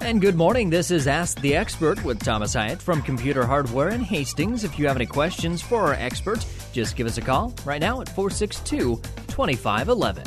And 0.00 0.20
good 0.20 0.36
morning. 0.36 0.70
This 0.70 0.90
is 0.90 1.06
Ask 1.06 1.40
the 1.40 1.56
Expert 1.56 2.02
with 2.04 2.22
Thomas 2.22 2.54
Hyatt 2.54 2.80
from 2.80 3.02
Computer 3.02 3.44
Hardware 3.44 3.90
in 3.90 4.00
Hastings. 4.00 4.64
If 4.64 4.78
you 4.78 4.86
have 4.86 4.96
any 4.96 5.06
questions 5.06 5.60
for 5.60 5.82
our 5.82 5.94
expert, 5.94 6.46
just 6.72 6.96
give 6.96 7.06
us 7.06 7.18
a 7.18 7.20
call 7.20 7.52
right 7.64 7.80
now 7.80 8.00
at 8.00 8.08
462 8.08 8.96
2511. 9.26 10.22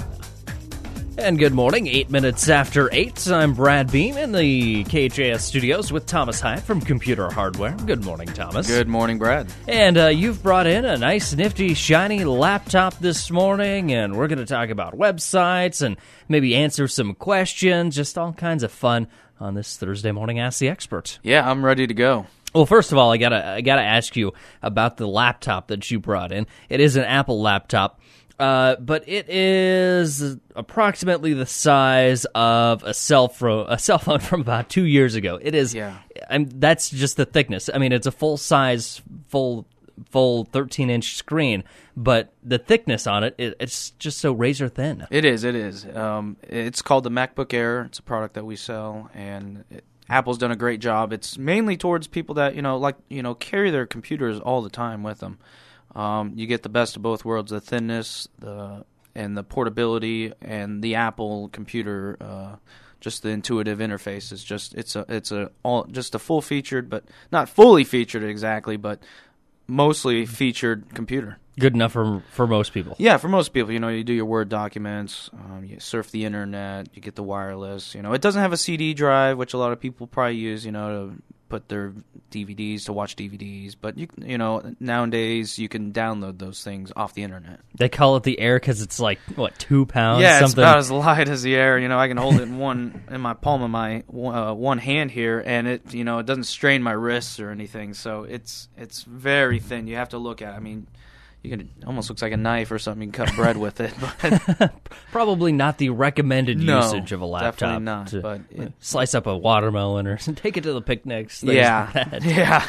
And 1.18 1.38
good 1.38 1.54
morning, 1.54 1.88
eight 1.88 2.10
minutes 2.10 2.48
after 2.50 2.90
eight. 2.92 3.28
I'm 3.28 3.54
Brad 3.54 3.92
Beam 3.92 4.18
in 4.18 4.32
the 4.32 4.84
KJS 4.86 5.42
studios 5.42 5.92
with 5.92 6.06
Thomas 6.06 6.40
Hyatt 6.40 6.64
from 6.64 6.82
Computer 6.82 7.30
Hardware. 7.30 7.76
Good 7.86 8.04
morning, 8.04 8.28
Thomas. 8.28 8.68
Good 8.68 8.88
morning, 8.88 9.20
Brad. 9.20 9.52
And 9.68 9.98
uh, 9.98 10.08
you've 10.08 10.42
brought 10.44 10.68
in 10.68 10.86
a 10.86 10.98
nice, 10.98 11.34
nifty, 11.34 11.74
shiny 11.74 12.24
laptop 12.24 12.98
this 13.00 13.30
morning, 13.32 13.92
and 13.92 14.16
we're 14.16 14.28
going 14.28 14.40
to 14.40 14.46
talk 14.46 14.70
about 14.70 14.98
websites 14.98 15.82
and 15.82 15.98
maybe 16.28 16.56
answer 16.56 16.88
some 16.88 17.14
questions, 17.14 17.96
just 17.96 18.18
all 18.18 18.34
kinds 18.34 18.64
of 18.64 18.72
fun 18.72 19.08
on 19.42 19.56
this 19.56 19.76
Thursday 19.76 20.12
morning. 20.12 20.40
Ask 20.40 20.60
the 20.60 20.70
Expert. 20.70 21.20
Yeah, 21.24 21.50
I'm 21.50 21.66
ready 21.66 21.88
to 21.88 21.94
go. 21.94 22.28
Well, 22.54 22.66
first 22.66 22.92
of 22.92 22.98
all, 22.98 23.12
I 23.12 23.18
gotta 23.18 23.46
I 23.46 23.62
gotta 23.62 23.82
ask 23.82 24.16
you 24.16 24.34
about 24.62 24.98
the 24.98 25.08
laptop 25.08 25.68
that 25.68 25.90
you 25.90 26.00
brought 26.00 26.32
in. 26.32 26.48
It 26.70 26.80
is 26.80 26.96
an 26.96 27.04
Apple 27.04 27.42
laptop. 27.42 28.00
Uh, 28.40 28.76
but 28.78 29.08
it 29.08 29.30
is 29.30 30.36
approximately 30.56 31.34
the 31.34 31.46
size 31.46 32.26
of 32.34 32.84
a 32.84 32.92
cell 32.92 33.28
phone, 33.28 33.68
a 33.70 33.78
cell 33.78 34.00
phone 34.00 34.20
from 34.30 34.42
about 34.42 34.68
two 34.68 34.86
years 34.86 35.14
ago. 35.14 35.38
It 35.40 35.54
is. 35.54 35.76
Yeah. 35.76 35.98
I'm, 36.28 36.46
that's 36.46 36.90
just 36.90 37.18
the 37.18 37.26
thickness. 37.26 37.70
I 37.72 37.78
mean, 37.78 37.92
it's 37.92 38.08
a 38.08 38.12
full 38.12 38.38
size, 38.38 39.00
full, 39.28 39.68
full 40.10 40.46
13 40.46 40.90
inch 40.90 41.16
screen, 41.16 41.64
but 41.96 42.34
the 42.44 42.58
thickness 42.58 43.08
on 43.08 43.24
it, 43.24 43.36
it, 43.38 43.56
it's 43.60 43.92
just 43.92 44.20
so 44.20 44.32
razor 44.32 44.68
thin. 44.68 45.08
It 45.10 45.26
is. 45.26 45.44
It 45.44 45.56
is. 45.56 45.86
Um, 45.86 46.38
it's 46.44 46.82
called 46.82 47.04
the 47.04 47.12
MacBook 47.12 47.54
Air. 47.54 47.84
It's 47.84 48.00
a 48.00 48.04
product 48.04 48.36
that 48.36 48.46
we 48.46 48.56
sell, 48.56 49.10
and 49.14 49.64
it, 49.70 49.84
Apple's 50.10 50.38
done 50.38 50.52
a 50.52 50.58
great 50.58 50.82
job. 50.82 51.14
It's 51.14 51.38
mainly 51.38 51.78
towards 51.78 52.08
people 52.08 52.36
that 52.36 52.56
you 52.56 52.62
know, 52.62 52.78
like 52.78 52.98
you 53.10 53.24
know, 53.24 53.34
carry 53.34 53.72
their 53.72 53.86
computers 53.86 54.40
all 54.40 54.62
the 54.62 54.70
time 54.70 55.04
with 55.04 55.20
them. 55.20 55.40
Um, 55.96 56.34
you 56.36 56.48
get 56.48 56.64
the 56.64 56.70
best 56.70 56.96
of 56.96 57.02
both 57.02 57.24
worlds: 57.24 57.52
the 57.52 57.62
thinness, 57.62 58.28
the 58.40 58.86
and 59.16 59.38
the 59.38 59.44
portability, 59.44 60.34
and 60.42 60.82
the 60.84 60.96
Apple 60.96 61.50
computer. 61.50 62.18
Uh, 62.20 62.56
just 63.02 63.24
the 63.24 63.30
intuitive 63.30 63.80
interface 63.80 64.32
is 64.32 64.44
just 64.44 64.76
it's 64.76 64.96
a 64.96 65.06
it's 65.10 65.32
a 65.32 65.50
all 65.64 65.86
just 65.86 66.14
a 66.14 66.20
full 66.20 66.42
featured, 66.42 66.90
but 66.90 67.04
not 67.32 67.50
fully 67.50 67.84
featured 67.84 68.24
exactly, 68.24 68.78
but 68.78 69.02
mostly 69.68 70.26
featured 70.26 70.94
computer. 70.94 71.38
Good 71.60 71.74
enough 71.76 71.92
for 71.92 72.24
for 72.32 72.48
most 72.48 72.74
people. 72.74 72.96
Yeah, 72.98 73.18
for 73.18 73.28
most 73.28 73.50
people, 73.50 73.72
you 73.72 73.80
know, 73.80 73.90
you 73.90 74.04
do 74.04 74.14
your 74.14 74.26
Word 74.26 74.50
documents, 74.50 75.30
um, 75.34 75.66
you 75.66 75.80
surf 75.80 76.10
the 76.12 76.26
internet, 76.26 76.88
you 76.94 77.02
get 77.02 77.16
the 77.16 77.24
wireless. 77.24 77.94
You 77.94 78.02
know, 78.02 78.14
it 78.14 78.22
doesn't 78.22 78.42
have 78.42 78.54
a 78.54 78.58
CD 78.58 78.94
drive, 78.94 79.38
which 79.38 79.54
a 79.54 79.58
lot 79.58 79.72
of 79.72 79.80
people 79.80 80.08
probably 80.08 80.38
use, 80.38 80.66
you 80.66 80.72
know, 80.72 80.90
to 80.90 81.22
put 81.52 81.68
their 81.68 81.94
DVDs 82.32 82.86
to 82.86 82.94
watch 82.94 83.18
DVDs. 83.18 83.76
But 83.80 83.98
you, 83.98 84.08
you 84.18 84.38
know, 84.38 84.74
nowadays 84.80 85.60
you 85.60 85.68
can 85.68 85.92
download 85.92 86.40
those 86.40 86.64
things 86.64 86.94
off 86.96 87.14
the 87.14 87.24
internet. 87.24 87.60
They 87.76 87.90
call 87.90 88.16
it 88.16 88.24
the 88.24 88.40
Air 88.40 88.58
because 88.58 88.82
it's 88.82 89.02
like 89.02 89.20
what 89.36 89.60
two 89.60 89.86
pounds? 89.86 90.22
Yeah, 90.22 90.40
something. 90.40 90.46
it's 90.46 90.54
about 90.54 90.78
as 90.78 90.90
light 90.90 91.28
as 91.28 91.44
the 91.44 91.56
air. 91.56 91.78
You 91.78 91.90
know, 91.90 92.00
I 92.00 92.08
can 92.08 92.16
hold 92.16 92.36
it 92.36 92.44
in 92.44 92.58
one 92.58 93.04
in 93.12 93.20
my 93.20 93.34
palm 93.34 93.62
of 93.62 93.70
my 93.70 94.04
uh, 94.10 94.54
one 94.54 94.78
hand 94.78 95.12
here, 95.12 95.44
and 95.46 95.68
it, 95.68 95.94
you 95.94 96.06
know, 96.06 96.20
it 96.20 96.26
doesn't 96.26 96.46
strain 96.46 96.82
my 96.82 96.94
wrists 96.94 97.40
or 97.42 97.52
anything. 97.52 97.94
So 97.94 98.24
it's 98.24 98.70
it's 98.78 99.04
very 99.04 99.60
thin. 99.60 99.88
You 99.88 99.98
have 99.98 100.10
to 100.10 100.18
look 100.18 100.42
at. 100.42 100.54
It. 100.54 100.58
I 100.58 100.60
mean 100.60 100.88
you 101.44 101.50
can 101.50 101.62
it 101.62 101.68
almost 101.88 102.10
looks 102.10 102.22
like 102.22 102.34
a 102.34 102.38
knife 102.38 102.72
or 102.72 102.78
something. 102.80 103.08
You 103.08 103.12
can 103.12 103.26
cut 103.26 103.36
bread 103.36 103.58
with 103.58 103.80
it, 103.82 103.94
but 104.00 104.74
Probably 105.12 105.52
not 105.52 105.78
the 105.78 105.90
recommended 105.90 106.60
No, 106.60 106.78
usage 106.82 107.12
of 107.12 107.22
a 107.22 107.26
laptop. 107.26 107.58
definitely 107.58 107.84
not, 107.86 108.08
to 108.08 108.22
but 108.22 108.42
it- 108.52 108.74
slice 108.80 109.14
up 109.16 109.28
a 109.28 109.36
watermelon 109.36 110.08
or 110.08 110.18
take 110.36 110.58
it 110.58 110.62
to 110.64 110.74
the 110.74 110.82
picnics. 110.82 111.44
yeah, 111.44 111.90
like 112.12 112.24
yeah. 112.24 112.66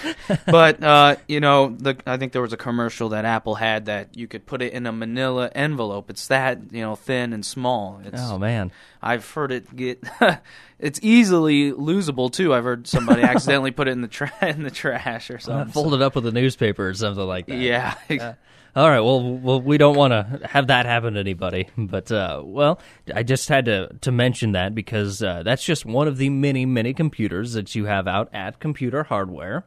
But 0.46 0.82
uh, 0.82 1.16
you 1.28 1.40
know, 1.40 1.68
the, 1.78 1.96
I 2.06 2.16
think 2.16 2.32
there 2.32 2.42
was 2.42 2.52
a 2.52 2.56
commercial 2.56 3.10
that 3.10 3.24
Apple 3.24 3.54
had 3.56 3.86
that 3.86 4.16
you 4.16 4.26
could 4.26 4.46
put 4.46 4.62
it 4.62 4.72
in 4.72 4.86
a 4.86 4.92
Manila 4.92 5.50
envelope. 5.54 6.10
It's 6.10 6.26
that 6.28 6.58
you 6.72 6.80
know 6.80 6.96
thin 6.96 7.32
and 7.32 7.44
small. 7.44 8.00
It's, 8.04 8.20
Oh 8.20 8.38
man, 8.38 8.72
I've 9.02 9.28
heard 9.30 9.50
it 9.52 9.74
get. 9.74 10.02
it's 10.78 11.00
easily 11.02 11.72
losable 11.72 12.32
too. 12.32 12.54
I've 12.54 12.64
heard 12.64 12.86
somebody 12.86 13.22
accidentally 13.22 13.70
put 13.72 13.88
it 13.88 13.92
in 13.92 14.02
the 14.02 14.08
tra- 14.08 14.32
in 14.42 14.62
the 14.62 14.70
trash 14.70 15.30
or 15.30 15.36
uh, 15.36 15.40
something. 15.40 15.72
fold 15.72 15.94
it 15.94 16.02
up 16.02 16.14
with 16.14 16.26
a 16.26 16.32
newspaper 16.32 16.88
or 16.88 16.94
something 16.94 17.24
like 17.24 17.46
that. 17.46 17.56
yeah. 17.56 18.34
All 18.74 18.88
right. 18.88 19.00
Well, 19.00 19.22
well, 19.22 19.60
we 19.60 19.76
don't 19.76 19.96
want 19.96 20.12
to 20.12 20.46
have 20.48 20.68
that 20.68 20.86
happen 20.86 21.14
to 21.14 21.20
anybody, 21.20 21.68
but 21.76 22.10
uh, 22.10 22.40
well, 22.42 22.80
I 23.14 23.22
just 23.22 23.48
had 23.48 23.66
to 23.66 23.90
to 24.00 24.10
mention 24.12 24.52
that 24.52 24.74
because 24.74 25.22
uh, 25.22 25.42
that's 25.42 25.62
just 25.62 25.84
one 25.84 26.08
of 26.08 26.16
the 26.16 26.30
many, 26.30 26.64
many 26.64 26.94
computers 26.94 27.52
that 27.52 27.74
you 27.74 27.84
have 27.84 28.08
out 28.08 28.30
at 28.32 28.60
Computer 28.60 29.02
Hardware. 29.02 29.66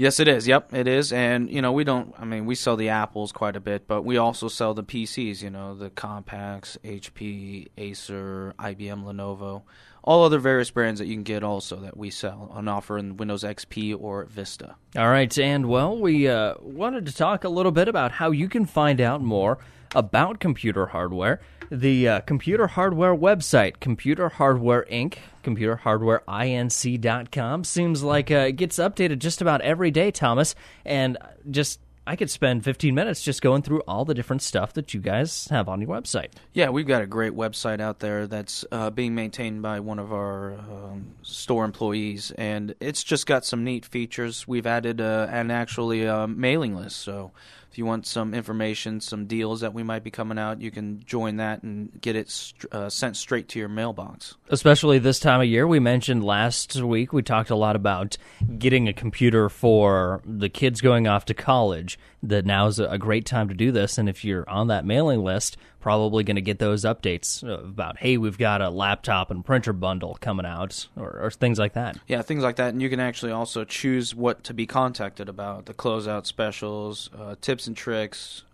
Yes, 0.00 0.18
it 0.18 0.28
is. 0.28 0.48
Yep, 0.48 0.72
it 0.72 0.88
is. 0.88 1.12
And 1.12 1.50
you 1.50 1.60
know, 1.60 1.72
we 1.72 1.84
don't. 1.84 2.14
I 2.18 2.24
mean, 2.24 2.46
we 2.46 2.54
sell 2.54 2.74
the 2.74 2.88
apples 2.88 3.32
quite 3.32 3.54
a 3.54 3.60
bit, 3.60 3.86
but 3.86 4.00
we 4.00 4.16
also 4.16 4.48
sell 4.48 4.72
the 4.72 4.82
PCs. 4.82 5.42
You 5.42 5.50
know, 5.50 5.74
the 5.74 5.90
Compaqs, 5.90 6.78
HP, 6.82 7.68
Acer, 7.76 8.54
IBM, 8.58 9.04
Lenovo, 9.04 9.60
all 10.02 10.24
other 10.24 10.38
various 10.38 10.70
brands 10.70 11.00
that 11.00 11.06
you 11.06 11.16
can 11.16 11.22
get 11.22 11.44
also 11.44 11.76
that 11.80 11.98
we 11.98 12.08
sell 12.08 12.48
on 12.50 12.66
offer 12.66 12.96
in 12.96 13.18
Windows 13.18 13.44
XP 13.44 13.94
or 14.00 14.24
Vista. 14.24 14.74
All 14.96 15.10
right, 15.10 15.38
and 15.38 15.66
well, 15.66 15.98
we 15.98 16.26
uh, 16.26 16.54
wanted 16.62 17.04
to 17.04 17.14
talk 17.14 17.44
a 17.44 17.50
little 17.50 17.70
bit 17.70 17.86
about 17.86 18.10
how 18.10 18.30
you 18.30 18.48
can 18.48 18.64
find 18.64 19.02
out 19.02 19.20
more 19.20 19.58
about 19.94 20.40
computer 20.40 20.86
hardware. 20.86 21.40
The 21.70 22.08
uh, 22.08 22.20
computer 22.22 22.66
hardware 22.66 23.14
website, 23.14 23.78
Computer 23.78 24.28
Hardware 24.28 24.84
Inc., 24.90 25.18
computerhardwareinc.com, 25.44 27.64
seems 27.64 28.02
like 28.02 28.32
uh, 28.32 28.46
it 28.48 28.56
gets 28.56 28.78
updated 28.78 29.20
just 29.20 29.40
about 29.40 29.60
every 29.60 29.92
day, 29.92 30.10
Thomas. 30.10 30.56
And 30.84 31.16
just, 31.48 31.78
I 32.08 32.16
could 32.16 32.28
spend 32.28 32.64
15 32.64 32.92
minutes 32.92 33.22
just 33.22 33.40
going 33.40 33.62
through 33.62 33.82
all 33.82 34.04
the 34.04 34.14
different 34.14 34.42
stuff 34.42 34.72
that 34.72 34.94
you 34.94 35.00
guys 35.00 35.46
have 35.50 35.68
on 35.68 35.80
your 35.80 35.90
website. 35.90 36.30
Yeah, 36.54 36.70
we've 36.70 36.88
got 36.88 37.02
a 37.02 37.06
great 37.06 37.34
website 37.34 37.80
out 37.80 38.00
there 38.00 38.26
that's 38.26 38.64
uh, 38.72 38.90
being 38.90 39.14
maintained 39.14 39.62
by 39.62 39.78
one 39.78 40.00
of 40.00 40.12
our 40.12 40.54
um, 40.54 41.14
store 41.22 41.64
employees, 41.64 42.32
and 42.32 42.74
it's 42.80 43.04
just 43.04 43.26
got 43.26 43.44
some 43.44 43.62
neat 43.62 43.86
features. 43.86 44.48
We've 44.48 44.66
added 44.66 45.00
uh, 45.00 45.28
an 45.30 45.52
actually 45.52 46.08
uh, 46.08 46.26
mailing 46.26 46.74
list, 46.74 46.96
so 46.96 47.30
if 47.70 47.78
you 47.78 47.86
want 47.86 48.04
some 48.04 48.34
information, 48.34 49.00
some 49.00 49.26
deals 49.26 49.60
that 49.60 49.72
we 49.72 49.84
might 49.84 50.02
be 50.02 50.10
coming 50.10 50.38
out, 50.38 50.60
you 50.60 50.72
can 50.72 51.04
join 51.06 51.36
that 51.36 51.62
and 51.62 52.00
get 52.00 52.16
it 52.16 52.52
uh, 52.72 52.88
sent 52.88 53.16
straight 53.16 53.48
to 53.50 53.60
your 53.60 53.68
mailbox. 53.68 54.34
especially 54.48 54.98
this 54.98 55.20
time 55.20 55.40
of 55.40 55.46
year. 55.46 55.68
We 55.68 55.78
mentioned 55.78 56.24
last 56.24 56.74
week, 56.82 57.12
we 57.12 57.22
talked 57.22 57.50
a 57.50 57.54
lot 57.54 57.76
about 57.76 58.16
getting 58.58 58.88
a 58.88 58.92
computer 58.92 59.48
for 59.48 60.20
the 60.24 60.48
kids 60.48 60.80
going 60.80 61.06
off 61.06 61.24
to 61.26 61.34
college. 61.34 61.98
That 62.22 62.44
now 62.44 62.66
is 62.66 62.80
a 62.80 62.98
great 62.98 63.24
time 63.24 63.48
to 63.48 63.54
do 63.54 63.70
this. 63.70 63.96
And 63.96 64.08
if 64.08 64.24
you're 64.24 64.48
on 64.50 64.66
that 64.66 64.84
mailing 64.84 65.22
list, 65.22 65.56
probably 65.80 66.22
going 66.24 66.36
to 66.36 66.42
get 66.42 66.58
those 66.58 66.84
updates 66.84 67.42
about, 67.42 67.98
hey, 67.98 68.16
we've 68.16 68.38
got 68.38 68.60
a 68.60 68.70
laptop 68.70 69.30
and 69.30 69.44
printer 69.44 69.72
bundle 69.72 70.16
coming 70.20 70.46
out 70.46 70.86
or, 70.96 71.18
or 71.20 71.30
things 71.30 71.58
like 71.58 71.72
that. 71.72 71.98
Yeah, 72.06 72.22
things 72.22 72.42
like 72.42 72.56
that, 72.56 72.70
and 72.70 72.82
you 72.82 72.88
can 72.88 73.00
actually 73.00 73.32
also 73.32 73.64
choose 73.64 74.14
what 74.14 74.44
to 74.44 74.54
be 74.54 74.66
contacted 74.66 75.28
about: 75.28 75.66
the 75.66 75.74
closeout 75.74 76.26
specials, 76.26 77.10
uh, 77.18 77.34
tips 77.40 77.66
and 77.66 77.76
tricks, 77.76 78.44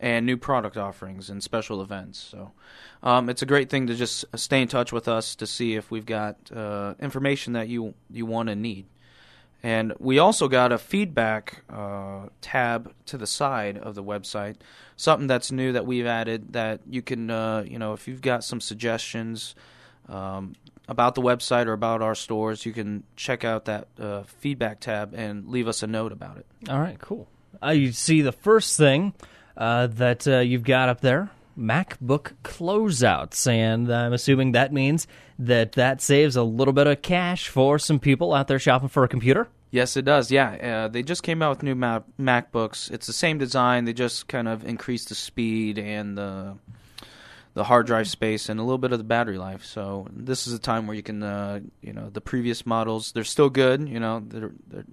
and 0.00 0.26
new 0.26 0.36
product 0.36 0.76
offerings 0.76 1.30
and 1.30 1.42
special 1.42 1.82
events. 1.82 2.18
So, 2.18 2.52
um, 3.02 3.28
it's 3.28 3.42
a 3.42 3.46
great 3.46 3.70
thing 3.70 3.86
to 3.86 3.94
just 3.94 4.24
stay 4.36 4.62
in 4.62 4.68
touch 4.68 4.92
with 4.92 5.08
us 5.08 5.34
to 5.36 5.46
see 5.46 5.74
if 5.74 5.90
we've 5.90 6.06
got 6.06 6.36
uh, 6.54 6.94
information 7.00 7.52
that 7.52 7.68
you 7.68 7.94
you 8.10 8.26
want 8.26 8.48
and 8.48 8.62
need. 8.62 8.86
And 9.62 9.92
we 9.98 10.18
also 10.18 10.48
got 10.48 10.72
a 10.72 10.78
feedback 10.78 11.62
uh, 11.68 12.28
tab 12.40 12.94
to 13.06 13.18
the 13.18 13.26
side 13.26 13.76
of 13.76 13.94
the 13.94 14.02
website, 14.02 14.56
something 14.96 15.26
that's 15.26 15.52
new 15.52 15.72
that 15.72 15.84
we've 15.86 16.06
added 16.06 16.54
that 16.54 16.80
you 16.88 17.02
can, 17.02 17.30
uh, 17.30 17.64
you 17.66 17.78
know, 17.78 17.92
if 17.92 18.08
you've 18.08 18.22
got 18.22 18.42
some 18.42 18.60
suggestions 18.60 19.54
um, 20.08 20.54
about 20.88 21.14
the 21.14 21.20
website 21.20 21.66
or 21.66 21.74
about 21.74 22.00
our 22.00 22.14
stores, 22.14 22.64
you 22.64 22.72
can 22.72 23.04
check 23.16 23.44
out 23.44 23.66
that 23.66 23.88
uh, 24.00 24.22
feedback 24.22 24.80
tab 24.80 25.12
and 25.14 25.48
leave 25.48 25.68
us 25.68 25.82
a 25.82 25.86
note 25.86 26.12
about 26.12 26.38
it. 26.38 26.46
All 26.68 26.80
right, 26.80 26.98
cool. 26.98 27.28
Uh, 27.62 27.70
you 27.70 27.92
see 27.92 28.22
the 28.22 28.32
first 28.32 28.78
thing 28.78 29.12
uh, 29.56 29.88
that 29.88 30.26
uh, 30.26 30.38
you've 30.38 30.64
got 30.64 30.88
up 30.88 31.02
there 31.02 31.30
MacBook 31.60 32.32
closeouts, 32.42 33.46
and 33.46 33.92
I'm 33.92 34.12
assuming 34.12 34.52
that 34.52 34.72
means 34.72 35.06
that 35.38 35.72
that 35.72 36.00
saves 36.00 36.36
a 36.36 36.42
little 36.42 36.72
bit 36.72 36.86
of 36.86 37.02
cash 37.02 37.48
for 37.48 37.78
some 37.78 37.98
people 37.98 38.32
out 38.32 38.48
there 38.48 38.58
shopping 38.58 38.88
for 38.88 39.04
a 39.04 39.08
computer. 39.08 39.48
Yes, 39.70 39.96
it 39.96 40.04
does. 40.04 40.32
Yeah, 40.32 40.84
uh, 40.84 40.88
they 40.88 41.02
just 41.02 41.22
came 41.22 41.42
out 41.42 41.50
with 41.50 41.62
new 41.62 41.74
Mac- 41.76 42.02
MacBooks. 42.18 42.90
It's 42.90 43.06
the 43.06 43.12
same 43.12 43.38
design. 43.38 43.84
They 43.84 43.92
just 43.92 44.26
kind 44.26 44.48
of 44.48 44.64
increased 44.64 45.10
the 45.10 45.14
speed 45.14 45.78
and 45.78 46.18
the 46.18 46.56
the 47.54 47.64
hard 47.64 47.86
drive 47.86 48.08
space 48.08 48.48
and 48.48 48.60
a 48.60 48.62
little 48.62 48.78
bit 48.78 48.92
of 48.92 48.98
the 48.98 49.04
battery 49.04 49.38
life. 49.38 49.64
So 49.64 50.06
this 50.12 50.46
is 50.46 50.52
a 50.52 50.58
time 50.58 50.86
where 50.86 50.96
you 50.96 51.02
can, 51.02 51.22
uh, 51.22 51.60
you 51.82 51.92
know, 51.92 52.08
the 52.08 52.20
previous 52.20 52.64
models 52.64 53.12
they're 53.12 53.24
still 53.24 53.50
good. 53.50 53.88
You 53.88 53.98
know, 53.98 54.22
they're, 54.24 54.52
they're 54.68 54.84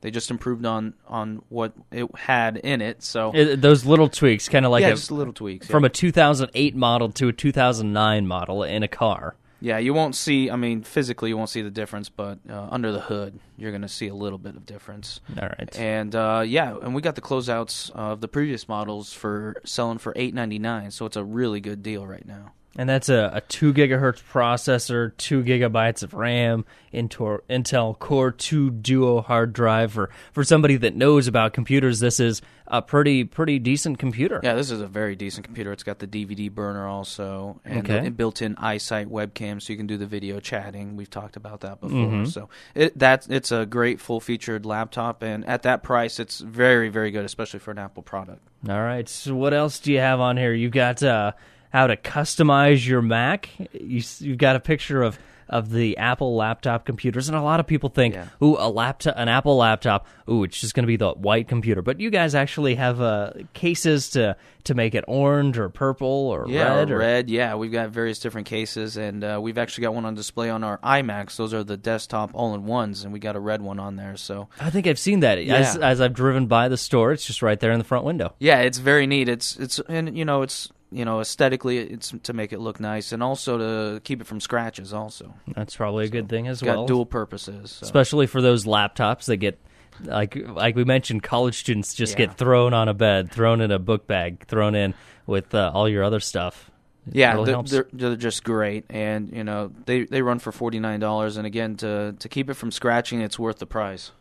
they 0.00 0.10
just 0.10 0.30
improved 0.30 0.64
on 0.64 0.94
on 1.06 1.42
what 1.48 1.72
it 1.92 2.06
had 2.16 2.56
in 2.58 2.80
it. 2.80 3.02
So 3.02 3.32
It- 3.34 3.60
those 3.60 3.84
little 3.84 4.08
tweaks, 4.08 4.48
kind 4.48 4.64
of 4.64 4.70
like 4.72 4.82
yeah, 4.82 4.88
a, 4.88 4.94
just 4.94 5.10
little 5.10 5.32
tweaks. 5.32 5.66
from 5.66 5.82
yeah. 5.84 5.88
a 5.88 5.90
2008 5.90 6.74
model 6.76 7.10
to 7.12 7.28
a 7.28 7.32
2009 7.32 8.26
model 8.26 8.62
in 8.62 8.82
a 8.82 8.88
car. 8.88 9.36
Yeah, 9.62 9.76
you 9.76 9.92
won't 9.92 10.14
see. 10.14 10.50
I 10.50 10.56
mean, 10.56 10.82
physically, 10.82 11.28
you 11.28 11.36
won't 11.36 11.50
see 11.50 11.60
the 11.60 11.70
difference, 11.70 12.08
but 12.08 12.38
uh, 12.48 12.68
under 12.70 12.92
the 12.92 13.00
hood, 13.00 13.38
you're 13.58 13.72
going 13.72 13.82
to 13.82 13.88
see 13.88 14.08
a 14.08 14.14
little 14.14 14.38
bit 14.38 14.56
of 14.56 14.64
difference. 14.64 15.20
All 15.38 15.48
right. 15.48 15.78
And 15.78 16.14
uh, 16.14 16.44
yeah, 16.46 16.76
and 16.80 16.94
we 16.94 17.02
got 17.02 17.14
the 17.14 17.20
closeouts 17.20 17.90
of 17.90 18.22
the 18.22 18.28
previous 18.28 18.68
models 18.68 19.12
for 19.12 19.60
selling 19.66 19.98
for 19.98 20.14
eight 20.16 20.32
ninety 20.32 20.58
nine, 20.58 20.90
so 20.90 21.04
it's 21.04 21.16
a 21.16 21.24
really 21.24 21.60
good 21.60 21.82
deal 21.82 22.06
right 22.06 22.26
now. 22.26 22.52
And 22.76 22.88
that's 22.88 23.08
a, 23.08 23.30
a 23.34 23.40
2 23.40 23.74
gigahertz 23.74 24.22
processor, 24.32 25.16
2 25.16 25.42
gigabytes 25.42 26.04
of 26.04 26.14
RAM, 26.14 26.64
Intel, 26.94 27.40
Intel 27.50 27.98
Core 27.98 28.30
2 28.30 28.70
Duo 28.70 29.22
hard 29.22 29.52
drive. 29.52 29.92
For, 29.92 30.08
for 30.32 30.44
somebody 30.44 30.76
that 30.76 30.94
knows 30.94 31.26
about 31.26 31.52
computers, 31.52 31.98
this 31.98 32.20
is 32.20 32.40
a 32.68 32.80
pretty 32.80 33.24
pretty 33.24 33.58
decent 33.58 33.98
computer. 33.98 34.40
Yeah, 34.44 34.54
this 34.54 34.70
is 34.70 34.80
a 34.80 34.86
very 34.86 35.16
decent 35.16 35.44
computer. 35.44 35.72
It's 35.72 35.82
got 35.82 35.98
the 35.98 36.06
DVD 36.06 36.48
burner 36.48 36.86
also, 36.86 37.60
and 37.64 37.80
Okay. 37.90 38.04
the 38.04 38.10
built-in 38.12 38.54
iSight 38.54 39.06
webcam, 39.08 39.60
so 39.60 39.72
you 39.72 39.76
can 39.76 39.88
do 39.88 39.96
the 39.96 40.06
video 40.06 40.38
chatting. 40.38 40.94
We've 40.96 41.10
talked 41.10 41.34
about 41.34 41.62
that 41.62 41.80
before. 41.80 41.98
Mhm. 41.98 42.28
So 42.28 42.48
it, 42.76 42.96
that 42.96 43.26
it's 43.28 43.50
a 43.50 43.66
great 43.66 44.00
full-featured 44.00 44.64
laptop, 44.64 45.22
and 45.24 45.44
at 45.46 45.62
that 45.64 45.82
price, 45.82 46.20
it's 46.20 46.38
very 46.38 46.88
very 46.88 47.10
good, 47.10 47.24
especially 47.24 47.58
for 47.58 47.72
an 47.72 47.78
Apple 47.78 48.04
product. 48.04 48.40
All 48.68 48.80
right. 48.80 49.08
So 49.08 49.34
what 49.34 49.52
else 49.52 49.80
do 49.80 49.92
you 49.92 49.98
have 49.98 50.20
on 50.20 50.36
here? 50.36 50.52
You've 50.54 50.70
got 50.70 51.02
uh, 51.02 51.32
how 51.70 51.86
to 51.86 51.96
customize 51.96 52.86
your 52.86 53.02
Mac. 53.02 53.48
You, 53.72 54.02
you've 54.18 54.38
got 54.38 54.56
a 54.56 54.60
picture 54.60 55.02
of 55.02 55.18
of 55.48 55.72
the 55.72 55.96
Apple 55.96 56.36
laptop 56.36 56.84
computers, 56.84 57.28
and 57.28 57.36
a 57.36 57.42
lot 57.42 57.58
of 57.58 57.66
people 57.66 57.88
think, 57.88 58.14
Yeah. 58.14 58.26
"Ooh, 58.40 58.54
a 58.56 58.70
laptop, 58.70 59.14
an 59.16 59.28
Apple 59.28 59.56
laptop. 59.56 60.06
Ooh, 60.30 60.44
it's 60.44 60.60
just 60.60 60.74
going 60.74 60.84
to 60.84 60.86
be 60.86 60.94
the 60.94 61.10
white 61.10 61.48
computer." 61.48 61.82
But 61.82 61.98
you 61.98 62.08
guys 62.08 62.36
actually 62.36 62.76
have 62.76 63.00
uh, 63.00 63.32
cases 63.52 64.10
to 64.10 64.36
to 64.62 64.74
make 64.74 64.94
it 64.94 65.04
orange 65.08 65.58
or 65.58 65.68
purple 65.68 66.06
or 66.06 66.46
Yeah, 66.48 66.76
red. 66.76 66.90
or 66.92 66.98
red. 66.98 67.28
Yeah, 67.28 67.56
we've 67.56 67.72
got 67.72 67.88
various 67.90 68.20
different 68.20 68.46
cases, 68.46 68.96
and 68.96 69.24
uh, 69.24 69.40
we've 69.42 69.58
actually 69.58 69.82
got 69.82 69.94
one 69.94 70.04
on 70.04 70.14
display 70.14 70.50
on 70.50 70.62
our 70.62 70.78
iMacs. 70.84 71.34
Those 71.34 71.52
are 71.52 71.64
the 71.64 71.76
desktop 71.76 72.30
all-in-ones, 72.32 73.02
and 73.02 73.12
we 73.12 73.18
got 73.18 73.34
a 73.34 73.40
red 73.40 73.60
one 73.60 73.80
on 73.80 73.96
there. 73.96 74.16
So 74.16 74.48
I 74.60 74.70
think 74.70 74.86
I've 74.86 75.00
seen 75.00 75.18
that 75.20 75.38
as 75.38 75.76
as 75.76 76.00
I've 76.00 76.14
driven 76.14 76.46
by 76.46 76.68
the 76.68 76.76
store. 76.76 77.10
It's 77.10 77.26
just 77.26 77.42
right 77.42 77.58
there 77.58 77.72
in 77.72 77.78
the 77.78 77.84
front 77.84 78.04
window. 78.04 78.34
yeah, 78.38 78.60
it's 78.60 78.78
very 78.78 79.08
neat. 79.08 79.28
It's 79.28 79.56
it's 79.56 79.80
and 79.88 80.16
you 80.16 80.24
know 80.24 80.42
it's 80.42 80.70
you 80.92 81.04
know 81.04 81.20
aesthetically 81.20 81.78
it's 81.78 82.12
to 82.24 82.32
make 82.32 82.52
it 82.52 82.58
look 82.60 82.80
nice, 82.80 83.12
and 83.12 83.22
also 83.22 83.58
to 83.58 84.00
keep 84.00 84.20
it 84.20 84.26
from 84.26 84.40
scratches. 84.40 84.92
Also, 84.92 85.34
That's 85.54 85.76
probably 85.76 86.06
a 86.06 86.08
good 86.08 86.28
thing 86.28 86.46
as 86.48 86.58
it's 86.58 86.62
got 86.62 86.76
well. 86.78 86.86
dual 86.86 87.06
purposes. 87.06 87.70
So. 87.72 87.84
especially 87.84 88.26
for 88.26 88.40
those 88.42 88.64
laptops 88.64 89.26
that 89.26 89.36
get 89.38 89.58
like 90.04 90.34
like 90.48 90.76
we 90.76 90.84
mentioned 90.84 91.22
college 91.22 91.58
students 91.58 91.94
just 91.94 92.12
Yeah. 92.18 92.26
get 92.26 92.38
thrown 92.38 92.72
on 92.74 92.88
a 92.88 92.94
bed 92.94 93.30
thrown 93.30 93.60
in 93.60 93.70
a 93.70 93.78
book 93.78 94.06
bag 94.06 94.46
thrown 94.46 94.74
in 94.74 94.94
with 95.26 95.54
uh, 95.54 95.70
all 95.74 95.88
your 95.88 96.02
other 96.04 96.20
stuff 96.20 96.70
It 97.06 97.16
Yeah, 97.16 97.34
really 97.34 97.62
they're 97.64 97.86
they're 97.92 98.16
just 98.16 98.42
great, 98.44 98.84
and 98.88 99.30
you 99.32 99.44
know 99.44 99.70
they 99.86 100.04
they 100.04 100.22
run 100.22 100.38
for 100.38 100.52
forty 100.52 100.80
nine 100.80 101.00
dollars, 101.00 101.36
and 101.36 101.46
again 101.46 101.76
to 101.78 102.14
to 102.18 102.28
keep 102.28 102.48
it 102.50 102.54
from 102.54 102.70
scratching, 102.70 103.20
it's 103.20 103.38
worth 103.38 103.58
the 103.58 103.66
price. 103.66 104.12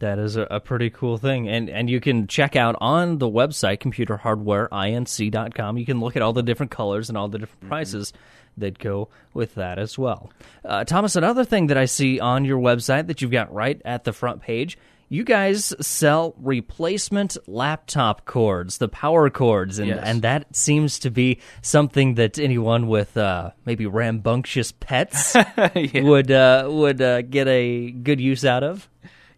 That 0.00 0.18
is 0.18 0.36
a, 0.36 0.42
a 0.50 0.60
pretty 0.60 0.90
cool 0.90 1.16
thing. 1.16 1.48
And 1.48 1.70
and 1.70 1.88
you 1.88 2.00
can 2.00 2.26
check 2.26 2.56
out 2.56 2.74
on 2.80 3.18
the 3.18 3.30
website 3.30 3.78
computerhardwareinc.com 3.78 5.78
you 5.78 5.86
can 5.86 6.00
look 6.00 6.16
at 6.16 6.22
all 6.22 6.32
the 6.32 6.42
different 6.42 6.72
colors 6.72 7.08
and 7.08 7.16
all 7.16 7.28
the 7.28 7.38
different 7.38 7.68
prices 7.68 8.12
that 8.56 8.78
go 8.78 9.08
with 9.32 9.54
that 9.54 9.78
as 9.78 9.98
well. 9.98 10.30
Uh, 10.64 10.84
thomas 10.84 11.16
another 11.16 11.44
thing 11.44 11.68
that 11.68 11.78
i 11.78 11.84
see 11.84 12.18
on 12.20 12.44
your 12.44 12.58
website 12.58 13.06
that 13.06 13.22
you've 13.22 13.30
got 13.30 13.52
right 13.52 13.80
at 13.84 14.04
the 14.04 14.12
front 14.12 14.42
page 14.42 14.76
you 15.12 15.24
guys 15.24 15.74
sell 15.80 16.36
replacement 16.38 17.36
laptop 17.48 18.26
cords, 18.26 18.78
the 18.78 18.86
power 18.88 19.28
cords, 19.28 19.80
and, 19.80 19.88
Yes. 19.88 20.00
and 20.04 20.22
that 20.22 20.54
seems 20.54 21.00
to 21.00 21.10
be 21.10 21.40
something 21.62 22.14
that 22.14 22.38
anyone 22.38 22.86
with 22.86 23.16
uh, 23.16 23.50
maybe 23.64 23.86
rambunctious 23.86 24.72
pets 24.78 25.34
would 25.94 26.30
uh, 26.30 26.68
would 26.70 27.02
uh, 27.02 27.22
get 27.22 27.48
a 27.48 27.90
good 27.90 28.20
use 28.20 28.44
out 28.44 28.62
of. 28.62 28.88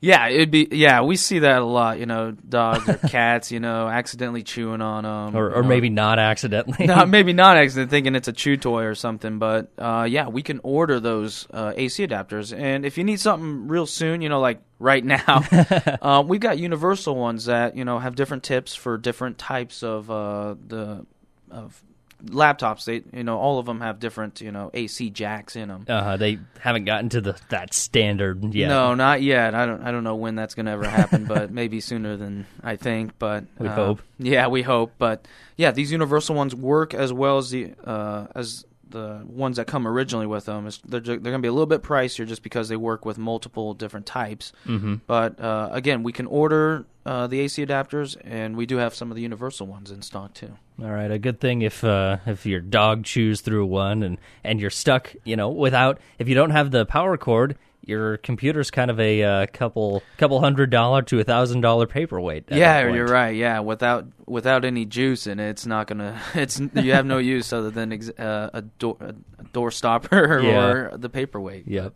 Yeah, 0.02 0.28
it'd 0.31 0.50
be 0.50 0.66
yeah. 0.72 1.02
We 1.02 1.14
see 1.14 1.38
that 1.38 1.62
a 1.62 1.64
lot. 1.64 2.00
You 2.00 2.06
know, 2.06 2.32
dogs 2.32 2.88
or 2.88 2.96
cats. 3.08 3.52
You 3.52 3.60
know, 3.60 3.87
accidentally 3.87 4.43
chewing 4.43 4.82
on 4.82 5.04
them, 5.04 5.37
or, 5.40 5.54
or 5.54 5.62
maybe 5.62 5.90
not 5.90 6.19
accidentally. 6.19 6.87
not 6.88 7.08
maybe 7.08 7.32
not 7.32 7.56
accident 7.56 7.88
thinking 7.90 8.16
it's 8.16 8.26
a 8.26 8.32
chew 8.32 8.56
toy 8.56 8.82
or 8.82 8.96
something. 8.96 9.38
But 9.38 9.70
uh, 9.78 10.08
yeah, 10.10 10.26
we 10.26 10.43
can 10.43 10.58
order 10.64 10.99
those 10.99 11.46
uh, 11.52 11.72
AC 11.76 12.04
adapters, 12.04 12.52
and 12.56 12.84
if 12.84 12.99
you 12.99 13.04
need 13.04 13.20
something 13.20 13.69
real 13.69 13.87
soon, 13.87 14.22
you 14.22 14.28
know, 14.28 14.40
like 14.40 14.60
right 14.81 15.04
now, 15.04 15.44
uh, 16.02 16.25
we've 16.26 16.40
got 16.40 16.58
universal 16.58 17.14
ones 17.14 17.44
that 17.44 17.76
you 17.76 17.84
know 17.84 18.00
have 18.00 18.16
different 18.16 18.43
tips 18.43 18.75
for 18.75 18.99
different 18.99 19.38
types 19.38 19.84
of 19.84 20.10
uh, 20.10 20.56
the 20.66 21.06
of 21.49 21.81
laptops. 22.26 22.84
They 22.84 23.02
you 23.12 23.24
know 23.24 23.38
all 23.38 23.58
of 23.58 23.66
them 23.66 23.80
have 23.80 24.00
different 24.00 24.40
you 24.40 24.52
know 24.52 24.70
AC 24.72 25.10
jacks 25.10 25.56
in 25.56 25.69
them. 25.69 25.84
uh, 25.88 26.16
they 26.16 26.38
haven't 26.60 26.84
gotten 26.84 27.08
to 27.10 27.20
the 27.20 27.38
that 27.50 27.74
standard 27.74 28.54
yet. 28.54 28.69
No, 28.69 28.94
not 28.94 29.22
yet. 29.22 29.54
I 29.54 29.66
don't. 29.66 29.82
I 29.82 29.90
don't 29.90 30.04
know 30.04 30.16
when 30.16 30.34
that's 30.34 30.54
going 30.54 30.66
to 30.66 30.72
ever 30.72 30.88
happen, 30.88 31.24
but 31.24 31.50
maybe 31.62 31.80
sooner 31.80 32.16
than 32.16 32.46
I 32.62 32.76
think. 32.76 33.19
But 33.19 33.44
We 33.58 33.69
uh, 33.69 33.74
hope. 33.74 34.02
Yeah, 34.19 34.48
we 34.48 34.62
hope. 34.62 34.92
But 34.98 35.26
yeah, 35.56 35.70
these 35.70 35.92
universal 35.92 36.34
ones 36.34 36.54
work 36.54 36.94
as 36.94 37.12
well 37.12 37.38
as 37.38 37.50
the 37.50 37.72
uh, 37.84 38.26
as 38.34 38.64
the 38.92 39.22
ones 39.26 39.56
that 39.56 39.66
come 39.66 39.86
originally 39.86 40.26
with 40.26 40.44
them. 40.44 40.68
They're 40.84 41.00
they're 41.00 41.16
going 41.18 41.32
to 41.34 41.38
be 41.40 41.48
a 41.48 41.52
little 41.52 41.66
bit 41.66 41.82
pricier 41.82 42.26
just 42.26 42.42
because 42.42 42.68
they 42.68 42.76
work 42.76 43.04
with 43.04 43.18
multiple 43.18 43.74
different 43.74 44.06
types. 44.06 44.52
hmm 44.64 44.96
But 45.06 45.40
uh, 45.40 45.68
again, 45.72 46.02
we 46.02 46.12
can 46.12 46.26
order 46.26 46.86
uh, 47.04 47.26
the 47.26 47.40
AC 47.40 47.66
adapters, 47.66 48.16
and 48.22 48.56
we 48.56 48.64
do 48.64 48.76
have 48.76 48.94
some 48.94 49.10
of 49.10 49.16
the 49.16 49.22
universal 49.22 49.66
ones 49.66 49.90
in 49.90 50.02
stock 50.02 50.34
too. 50.34 50.52
All 50.80 50.90
right, 50.90 51.10
a 51.10 51.18
good 51.18 51.40
thing 51.40 51.62
if 51.62 51.82
uh, 51.84 52.18
if 52.26 52.46
your 52.46 52.60
dog 52.60 53.04
chews 53.04 53.40
through 53.40 53.66
one 53.66 54.02
and 54.02 54.18
and 54.44 54.60
you're 54.60 54.70
stuck, 54.70 55.12
you 55.24 55.36
know, 55.36 55.48
without 55.50 55.98
if 56.18 56.28
you 56.28 56.34
don't 56.34 56.50
have 56.50 56.70
the 56.70 56.86
power 56.86 57.16
cord, 57.16 57.56
your 57.84 58.17
computer's 58.19 58.70
kind 58.70 58.90
of 58.90 58.99
a 59.00 59.23
uh, 59.23 59.46
couple 59.52 60.02
couple 60.17 60.40
hundred 60.40 60.70
dollar 60.70 61.02
to 61.02 61.20
a 61.20 61.25
thousand 61.25 61.61
dollar 61.62 61.87
paperweight. 61.87 62.44
yeah, 62.50 62.88
you're 62.88 63.06
right. 63.06 63.34
Yeah, 63.37 63.61
without 63.61 64.06
without 64.26 64.64
any 64.64 64.84
juice 64.84 65.26
in 65.26 65.40
it, 65.40 65.50
it's 65.50 65.67
not 65.67 65.87
gonna. 65.87 66.20
It's 66.34 66.61
you 66.61 66.93
have 66.93 67.06
no 67.06 67.19
use 67.19 67.52
other 67.52 67.70
than 67.70 67.93
ex- 67.93 68.11
uh, 68.11 68.50
a 68.52 68.62
door 68.62 68.96
a 69.00 69.14
door 69.52 69.70
stopper 69.70 70.40
Yeah. 70.44 70.64
or 70.64 70.96
the 70.96 71.08
paperweight. 71.08 71.67
Yep. 71.69 71.94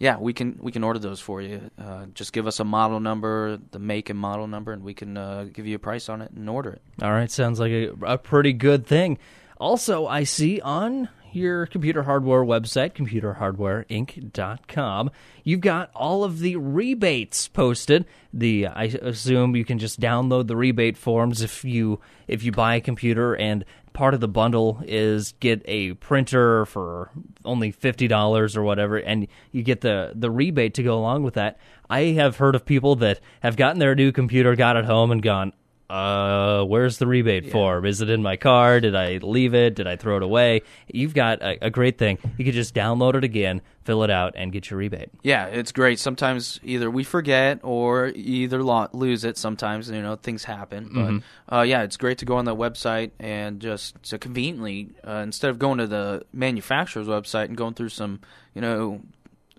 Yeah, 0.00 0.18
we 0.18 0.32
can 0.32 0.58
we 0.60 0.70
can 0.70 0.84
order 0.84 1.00
those 1.00 1.18
for 1.20 1.42
you. 1.42 1.70
Uh, 1.76 2.06
just 2.14 2.32
give 2.32 2.46
us 2.46 2.60
a 2.60 2.64
model 2.64 3.00
number, 3.00 3.58
the 3.72 3.78
make 3.80 4.10
and 4.10 4.18
model 4.18 4.46
number, 4.46 4.72
and 4.72 4.84
we 4.84 4.94
can 4.94 5.16
uh, 5.16 5.46
give 5.52 5.66
you 5.66 5.74
a 5.74 5.80
price 5.80 6.08
on 6.08 6.22
it 6.22 6.30
and 6.30 6.48
order 6.48 6.70
it. 6.70 6.82
All 7.02 7.10
right, 7.10 7.28
sounds 7.30 7.58
like 7.58 7.72
a, 7.72 7.88
a 8.02 8.16
pretty 8.18 8.52
good 8.52 8.86
thing. 8.86 9.18
Also, 9.60 10.06
I 10.06 10.22
see 10.22 10.60
on 10.60 11.08
your 11.32 11.66
computer 11.66 12.02
hardware 12.02 12.44
website, 12.44 12.94
computerhardwareinc.com, 12.94 15.10
you've 15.44 15.60
got 15.60 15.90
all 15.94 16.24
of 16.24 16.40
the 16.40 16.56
rebates 16.56 17.48
posted. 17.48 18.06
The 18.32 18.66
I 18.66 18.84
assume 18.84 19.56
you 19.56 19.64
can 19.64 19.78
just 19.78 20.00
download 20.00 20.46
the 20.46 20.56
rebate 20.56 20.96
forms 20.96 21.42
if 21.42 21.64
you 21.64 22.00
if 22.26 22.42
you 22.42 22.52
buy 22.52 22.76
a 22.76 22.80
computer 22.80 23.34
and 23.34 23.64
part 23.92 24.14
of 24.14 24.20
the 24.20 24.28
bundle 24.28 24.82
is 24.86 25.32
get 25.40 25.62
a 25.64 25.94
printer 25.94 26.66
for 26.66 27.10
only 27.44 27.72
$50 27.72 28.56
or 28.56 28.62
whatever 28.62 28.96
and 28.96 29.26
you 29.50 29.62
get 29.62 29.80
the 29.80 30.12
the 30.14 30.30
rebate 30.30 30.74
to 30.74 30.82
go 30.82 30.98
along 30.98 31.24
with 31.24 31.34
that. 31.34 31.58
I 31.90 32.00
have 32.00 32.36
heard 32.36 32.54
of 32.54 32.64
people 32.64 32.96
that 32.96 33.20
have 33.40 33.56
gotten 33.56 33.78
their 33.78 33.94
new 33.94 34.12
computer, 34.12 34.54
got 34.54 34.76
it 34.76 34.84
home 34.84 35.10
and 35.10 35.22
gone, 35.22 35.52
uh, 35.90 36.64
where's 36.64 36.98
the 36.98 37.06
rebate 37.06 37.50
form? 37.50 37.86
Is 37.86 38.02
it 38.02 38.10
in 38.10 38.22
my 38.22 38.36
car? 38.36 38.78
Did 38.80 38.94
I 38.94 39.18
leave 39.18 39.54
it? 39.54 39.74
Did 39.74 39.86
I 39.86 39.96
throw 39.96 40.18
it 40.18 40.22
away? 40.22 40.62
You've 40.86 41.14
got 41.14 41.40
a, 41.40 41.66
a 41.66 41.70
great 41.70 41.96
thing. 41.96 42.18
You 42.36 42.44
could 42.44 42.54
just 42.54 42.74
download 42.74 43.14
it 43.14 43.24
again, 43.24 43.62
fill 43.84 44.02
it 44.02 44.10
out, 44.10 44.34
and 44.36 44.52
get 44.52 44.68
your 44.68 44.78
rebate. 44.78 45.08
Yeah, 45.22 45.46
it's 45.46 45.72
great. 45.72 45.98
Sometimes 45.98 46.60
either 46.62 46.90
we 46.90 47.04
forget 47.04 47.60
or 47.62 48.08
either 48.08 48.62
lo- 48.62 48.88
lose 48.92 49.24
it. 49.24 49.38
Sometimes 49.38 49.88
you 49.90 50.02
know 50.02 50.16
things 50.16 50.44
happen, 50.44 51.22
but 51.48 51.56
uh, 51.56 51.62
yeah, 51.62 51.82
it's 51.84 51.96
great 51.96 52.18
to 52.18 52.26
go 52.26 52.36
on 52.36 52.44
the 52.44 52.54
website 52.54 53.12
and 53.18 53.58
just 53.60 54.02
to 54.04 54.18
conveniently 54.18 54.90
uh, 55.06 55.22
instead 55.24 55.48
of 55.50 55.58
going 55.58 55.78
to 55.78 55.86
the 55.86 56.22
manufacturer's 56.34 57.06
website 57.06 57.46
and 57.46 57.56
going 57.56 57.72
through 57.72 57.88
some 57.88 58.20
you 58.54 58.60
know 58.60 59.00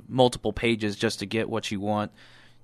multiple 0.08 0.54
pages 0.54 0.96
just 0.96 1.20
to 1.20 1.26
get 1.26 1.50
what 1.50 1.72
you 1.72 1.80
want. 1.80 2.12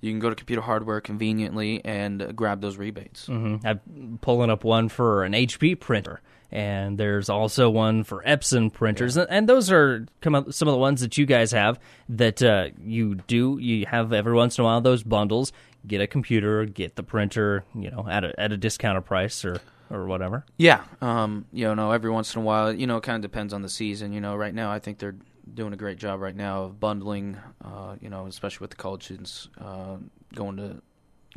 You 0.00 0.12
can 0.12 0.20
go 0.20 0.28
to 0.30 0.36
computer 0.36 0.62
hardware 0.62 1.00
conveniently 1.00 1.84
and 1.84 2.36
grab 2.36 2.60
those 2.60 2.76
rebates. 2.76 3.26
Mm-hmm. 3.26 3.66
I'm 3.66 4.18
pulling 4.20 4.50
up 4.50 4.64
one 4.64 4.88
for 4.88 5.24
an 5.24 5.32
HP 5.32 5.80
printer, 5.80 6.20
and 6.50 6.98
there's 6.98 7.28
also 7.28 7.70
one 7.70 8.04
for 8.04 8.22
Epson 8.26 8.72
printers, 8.72 9.16
and, 9.16 9.28
and 9.30 9.48
those 9.48 9.70
are 9.72 10.06
some 10.22 10.34
of 10.34 10.54
the 10.54 10.76
ones 10.76 11.00
that 11.00 11.16
you 11.18 11.26
guys 11.26 11.52
have 11.52 11.78
that 12.08 12.42
uh, 12.42 12.68
you 12.82 13.16
do. 13.16 13.58
You 13.60 13.86
have 13.86 14.12
every 14.12 14.34
once 14.34 14.58
in 14.58 14.62
a 14.62 14.64
while 14.64 14.80
those 14.80 15.02
bundles. 15.02 15.52
Get 15.86 16.00
a 16.00 16.06
computer, 16.08 16.64
get 16.64 16.96
the 16.96 17.04
printer, 17.04 17.64
you 17.72 17.90
know, 17.90 18.06
at 18.10 18.24
a 18.24 18.38
at 18.40 18.52
a 18.52 18.56
discounted 18.56 19.04
price 19.04 19.44
or 19.44 19.60
or 19.90 20.06
whatever. 20.06 20.44
Yeah, 20.56 20.82
um, 21.00 21.46
you 21.52 21.72
know, 21.74 21.92
every 21.92 22.10
once 22.10 22.34
in 22.34 22.42
a 22.42 22.44
while, 22.44 22.72
you 22.72 22.86
know, 22.86 22.96
it 22.96 23.02
kind 23.02 23.16
of 23.16 23.22
depends 23.22 23.52
on 23.52 23.62
the 23.62 23.68
season. 23.68 24.12
You 24.12 24.20
know, 24.20 24.34
right 24.36 24.54
now, 24.54 24.70
I 24.70 24.78
think 24.78 24.98
they're 24.98 25.16
doing 25.52 25.72
a 25.72 25.76
great 25.76 25.98
job 25.98 26.20
right 26.20 26.34
now 26.36 26.64
of 26.64 26.80
bundling. 26.80 27.36
Uh, 27.64 27.96
you 28.00 28.08
know, 28.10 28.26
especially 28.26 28.64
with 28.64 28.70
the 28.70 28.76
college 28.76 29.04
students 29.04 29.48
uh, 29.60 29.96
going 30.34 30.56
to 30.56 30.82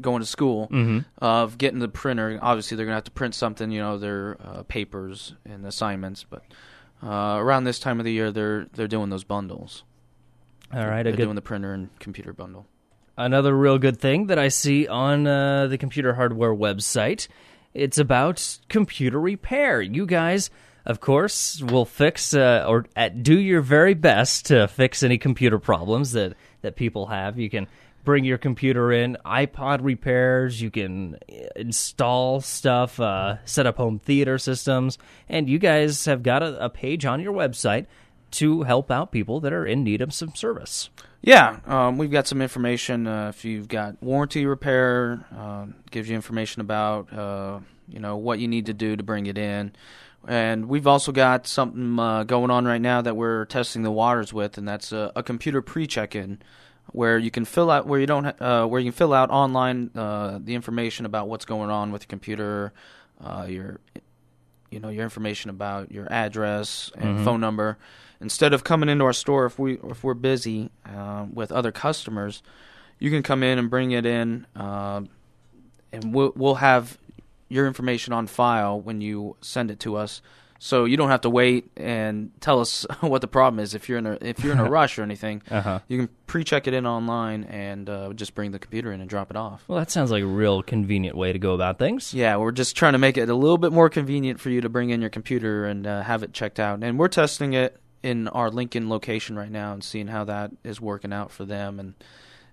going 0.01 0.21
to 0.21 0.25
school, 0.25 0.67
Mm-hmm. 0.71 0.99
of 1.23 1.57
getting 1.57 1.79
the 1.79 1.89
printer. 1.89 2.39
Obviously, 2.41 2.77
they're 2.77 2.85
gonna 2.85 2.95
have 2.95 3.03
to 3.05 3.11
print 3.11 3.35
something. 3.35 3.69
You 3.71 3.81
know, 3.81 3.97
their 3.97 4.37
uh, 4.43 4.63
papers 4.63 5.35
and 5.45 5.65
assignments, 5.65 6.23
but. 6.29 6.43
uh, 7.03 7.37
around 7.39 7.63
this 7.63 7.79
time 7.79 7.99
of 7.99 8.05
the 8.05 8.11
year, 8.11 8.31
they're 8.31 8.65
they're 8.73 8.87
doing 8.87 9.09
those 9.09 9.23
bundles. 9.23 9.83
All 10.73 10.85
right, 10.85 11.03
They're 11.03 11.13
good 11.13 11.23
doing 11.23 11.35
the 11.35 11.41
printer 11.41 11.73
and 11.73 11.89
computer 11.99 12.31
bundle. 12.33 12.67
Another 13.17 13.55
real 13.57 13.77
good 13.79 13.99
thing 13.99 14.27
that 14.27 14.37
I 14.37 14.49
see 14.49 14.87
on 14.87 15.25
uh, 15.27 15.67
the 15.67 15.77
computer 15.77 16.13
hardware 16.13 16.53
website, 16.53 17.27
it's 17.73 17.97
about 17.97 18.59
computer 18.69 19.19
repair. 19.19 19.81
You 19.81 20.05
guys, 20.05 20.49
of 20.89 20.99
course, 20.99 21.61
will 21.61 21.85
fix 21.85 22.33
uh, 22.33 22.65
or 22.67 22.87
uh, 22.97 23.09
do 23.09 23.39
your 23.39 23.61
very 23.61 23.93
best 23.93 24.47
to 24.47 24.67
fix 24.67 25.03
any 25.03 25.19
computer 25.19 25.59
problems 25.59 26.13
that 26.13 26.33
that 26.61 26.75
people 26.75 27.05
have. 27.05 27.37
You 27.37 27.47
can 27.47 27.67
bring 28.03 28.23
your 28.23 28.39
computer 28.39 28.91
in, 28.91 29.15
iPod 29.23 29.83
repairs. 29.83 30.59
You 30.59 30.71
can 30.71 31.19
install 31.55 32.41
stuff, 32.41 32.99
uh, 32.99 33.37
set 33.45 33.67
up 33.67 33.77
home 33.77 33.99
theater 33.99 34.39
systems, 34.39 34.97
and 35.29 35.47
you 35.47 35.59
guys 35.59 36.05
have 36.05 36.23
got 36.23 36.41
a, 36.41 36.65
a 36.65 36.69
page 36.71 37.05
on 37.05 37.21
your 37.21 37.33
website 37.33 37.85
to 38.31 38.63
help 38.63 38.89
out 38.89 39.11
people 39.11 39.39
that 39.41 39.53
are 39.53 39.67
in 39.67 39.83
need 39.83 40.01
of 40.01 40.11
some 40.11 40.33
service. 40.33 40.89
Yeah, 41.21 41.59
um, 41.67 41.99
we've 41.99 42.11
got 42.11 42.25
some 42.25 42.41
information. 42.41 43.05
Uh, 43.05 43.29
if 43.29 43.45
you've 43.45 43.67
got 43.67 44.01
warranty 44.01 44.47
repair, 44.47 45.23
uh, 45.37 45.67
gives 45.91 46.09
you 46.09 46.15
information 46.15 46.61
about 46.61 47.13
uh, 47.13 47.59
you 47.87 47.99
know 47.99 48.17
what 48.17 48.39
you 48.39 48.47
need 48.47 48.65
to 48.67 48.73
do 48.73 48.95
to 48.95 49.03
bring 49.03 49.27
it 49.27 49.37
in, 49.37 49.73
and 50.27 50.67
we've 50.67 50.87
also 50.87 51.11
got 51.11 51.47
something 51.47 51.97
uh, 51.99 52.23
going 52.23 52.51
on 52.51 52.65
right 52.65 52.81
now 52.81 53.01
that 53.01 53.15
we're 53.15 53.45
testing 53.45 53.83
the 53.83 53.91
waters 53.91 54.33
with, 54.33 54.57
and 54.57 54.67
that's 54.67 54.91
a, 54.91 55.11
a 55.15 55.23
computer 55.23 55.61
pre-check-in 55.61 56.39
where 56.91 57.17
you 57.17 57.29
can 57.31 57.45
fill 57.45 57.69
out 57.69 57.85
where 57.87 57.99
you 57.99 58.07
don't 58.07 58.23
ha- 58.25 58.63
uh, 58.63 58.67
where 58.67 58.79
you 58.81 58.91
can 58.91 58.97
fill 58.97 59.13
out 59.13 59.29
online 59.29 59.91
uh, 59.95 60.39
the 60.43 60.55
information 60.55 61.05
about 61.05 61.27
what's 61.27 61.45
going 61.45 61.69
on 61.69 61.91
with 61.91 62.03
your 62.03 62.07
computer, 62.07 62.73
your 63.47 63.79
you 64.71 64.79
know 64.79 64.89
your 64.89 65.03
information 65.03 65.49
about 65.49 65.91
your 65.91 66.11
address 66.11 66.91
and 66.95 67.17
Mhm. 67.19 67.23
phone 67.25 67.41
number 67.41 67.77
instead 68.21 68.53
of 68.53 68.63
coming 68.63 68.87
into 68.87 69.03
our 69.03 69.13
store 69.13 69.45
if 69.47 69.57
we 69.57 69.79
if 69.89 70.03
we're 70.03 70.13
busy 70.13 70.69
uh, 70.85 71.25
with 71.33 71.51
other 71.51 71.71
customers 71.71 72.43
you 72.99 73.09
can 73.09 73.23
come 73.23 73.41
in 73.41 73.57
and 73.57 73.69
bring 73.71 73.89
it 73.91 74.05
in 74.05 74.45
uh, 74.55 75.01
and 75.91 76.13
we'll, 76.13 76.33
we'll 76.35 76.55
have 76.55 76.98
your 77.49 77.67
information 77.67 78.13
on 78.13 78.27
file 78.27 78.79
when 78.79 79.01
you 79.01 79.35
send 79.41 79.69
it 79.71 79.79
to 79.81 79.95
us 79.97 80.21
so 80.61 80.83
you 80.83 80.97
don't 80.97 81.09
have 81.09 81.21
to 81.21 81.29
wait 81.29 81.71
and 81.77 82.31
tell 82.41 82.59
us 82.59 82.85
what 82.99 83.21
the 83.21 83.27
problem 83.27 83.59
is 83.59 83.73
if 83.75 83.87
you're 83.89 83.97
in 83.97 84.05
a 84.05 84.17
if 84.21 84.43
you're 84.43 84.51
in 84.53 84.59
a 84.59 84.69
rush 84.77 84.99
or 84.99 85.03
anything 85.03 85.41
Uh-huh. 85.49 85.79
you 85.87 85.97
can 85.97 86.09
pre-check 86.27 86.67
it 86.67 86.73
in 86.73 86.85
online 86.85 87.45
and 87.45 87.89
uh, 87.89 88.11
just 88.13 88.35
bring 88.35 88.51
the 88.51 88.59
computer 88.59 88.91
in 88.91 88.99
and 89.01 89.09
drop 89.09 89.29
it 89.31 89.37
off 89.37 89.63
Well, 89.67 89.79
that 89.79 89.89
sounds 89.89 90.11
like 90.11 90.21
a 90.23 90.27
real 90.27 90.61
convenient 90.61 91.15
way 91.17 91.31
to 91.33 91.39
go 91.39 91.53
about 91.53 91.79
things. 91.79 92.13
yeah, 92.13 92.35
we're 92.37 92.51
just 92.51 92.75
trying 92.75 92.93
to 92.93 92.99
make 92.99 93.17
it 93.17 93.29
a 93.29 93.33
little 93.35 93.57
bit 93.57 93.71
more 93.71 93.89
convenient 93.89 94.39
for 94.39 94.49
you 94.49 94.61
to 94.61 94.69
bring 94.69 94.89
in 94.89 94.99
your 95.01 95.09
computer 95.09 95.65
and 95.65 95.87
uh, 95.87 96.01
have 96.03 96.23
it 96.23 96.33
checked 96.33 96.59
out. 96.59 96.83
And 96.83 96.99
we're 96.99 97.07
testing 97.07 97.53
it 97.53 97.77
in 98.03 98.27
our 98.29 98.49
Lincoln 98.51 98.89
location 98.89 99.35
right 99.37 99.51
now 99.51 99.73
and 99.73 99.83
seeing 99.83 100.07
how 100.07 100.23
that 100.25 100.51
is 100.63 100.79
working 100.81 101.11
out 101.13 101.31
for 101.31 101.45
them. 101.45 101.79
And 101.79 101.93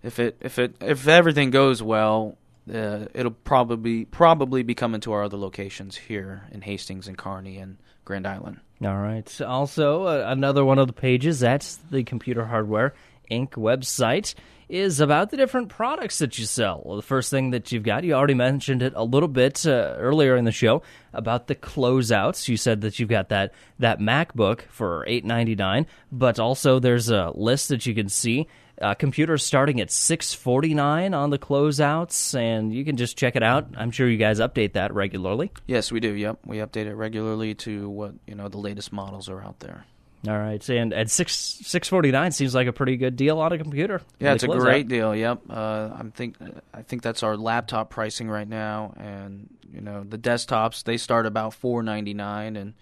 if 0.02 0.18
it 0.18 0.36
if 0.40 0.58
it 0.58 0.76
if 0.80 1.06
everything 1.08 1.50
goes 1.50 1.82
well, 1.82 2.36
uh, 2.72 3.06
it'll 3.14 3.30
probably 3.30 4.04
probably 4.04 4.62
be 4.62 4.74
coming 4.74 5.00
to 5.02 5.12
our 5.12 5.24
other 5.24 5.36
locations 5.36 5.96
here 5.96 6.44
in 6.50 6.62
Hastings 6.62 7.08
and 7.08 7.16
Kearney 7.16 7.58
and 7.58 7.78
Grand 8.04 8.26
Island. 8.26 8.60
All 8.84 8.96
right. 8.98 9.40
Also, 9.40 10.04
uh, 10.04 10.24
another 10.26 10.64
one 10.64 10.78
of 10.78 10.86
the 10.86 10.92
pages 10.92 11.42
at 11.42 11.78
the 11.90 12.04
Computer 12.04 12.44
Hardware 12.44 12.94
Inc. 13.30 13.50
website 13.52 14.34
is 14.68 14.98
about 15.00 15.30
the 15.30 15.36
different 15.36 15.68
products 15.68 16.18
that 16.18 16.38
you 16.38 16.44
sell. 16.44 16.82
Well, 16.84 16.96
the 16.96 17.02
first 17.02 17.30
thing 17.30 17.50
that 17.50 17.70
you've 17.70 17.84
got, 17.84 18.02
you 18.02 18.14
already 18.14 18.34
mentioned 18.34 18.82
it 18.82 18.92
a 18.96 19.04
little 19.04 19.28
bit 19.28 19.64
uh, 19.64 19.94
earlier 19.96 20.36
in 20.36 20.44
the 20.44 20.52
show 20.52 20.82
about 21.12 21.46
the 21.46 21.54
closeouts. 21.54 22.48
You 22.48 22.56
said 22.56 22.80
that 22.80 22.98
you've 22.98 23.08
got 23.08 23.28
that 23.28 23.52
that 23.78 24.00
MacBook 24.00 24.62
for 24.68 25.04
eight 25.06 25.24
ninety 25.24 25.54
nine, 25.54 25.86
but 26.10 26.38
also 26.38 26.78
there's 26.80 27.10
a 27.10 27.32
list 27.34 27.68
that 27.68 27.86
you 27.86 27.94
can 27.94 28.08
see. 28.08 28.48
Uh, 28.80 28.92
computers 28.94 29.42
starting 29.42 29.80
at 29.80 29.90
six 29.90 30.34
forty 30.34 30.74
nine 30.74 31.14
on 31.14 31.30
the 31.30 31.38
closeouts, 31.38 32.38
and 32.38 32.74
you 32.74 32.84
can 32.84 32.96
just 32.96 33.16
check 33.16 33.34
it 33.34 33.42
out. 33.42 33.68
I'm 33.76 33.90
sure 33.90 34.08
you 34.08 34.18
guys 34.18 34.38
update 34.38 34.74
that 34.74 34.92
regularly. 34.92 35.50
Yes, 35.66 35.90
we 35.90 36.00
do. 36.00 36.12
Yep, 36.12 36.40
we 36.44 36.58
update 36.58 36.86
it 36.86 36.94
regularly 36.94 37.54
to 37.54 37.88
what 37.88 38.14
you 38.26 38.34
know 38.34 38.48
the 38.48 38.58
latest 38.58 38.92
models 38.92 39.28
are 39.30 39.42
out 39.42 39.60
there. 39.60 39.86
All 40.28 40.36
right, 40.36 40.66
and 40.68 40.92
at 40.92 41.10
six 41.10 41.34
six 41.34 41.88
forty 41.88 42.10
nine 42.10 42.32
seems 42.32 42.54
like 42.54 42.66
a 42.66 42.72
pretty 42.72 42.96
good 42.96 43.16
deal 43.16 43.38
on 43.38 43.52
a 43.52 43.58
computer. 43.58 44.00
Yeah, 44.18 44.32
it's 44.32 44.42
a 44.42 44.48
great 44.48 44.88
deal. 44.88 45.14
Yep. 45.14 45.42
Uh, 45.48 45.90
I'm 45.96 46.10
think 46.10 46.36
I 46.74 46.82
think 46.82 47.02
that's 47.02 47.22
our 47.22 47.36
laptop 47.36 47.90
pricing 47.90 48.28
right 48.28 48.48
now, 48.48 48.94
and 48.96 49.48
you 49.72 49.80
know 49.80 50.04
the 50.04 50.18
desktops 50.18 50.82
they 50.82 50.96
start 50.96 51.26
about 51.26 51.54
four 51.54 51.82
ninety 51.82 52.12
nine, 52.14 52.56
and 52.56 52.74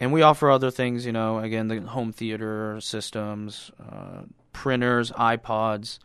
and 0.00 0.12
we 0.12 0.22
offer 0.22 0.50
other 0.50 0.70
things. 0.70 1.06
You 1.06 1.12
know, 1.12 1.38
again 1.38 1.68
the 1.68 1.80
home 1.80 2.12
theater 2.12 2.78
systems, 2.80 3.70
uh, 3.80 4.22
printers, 4.54 5.10
iPods, 5.12 5.98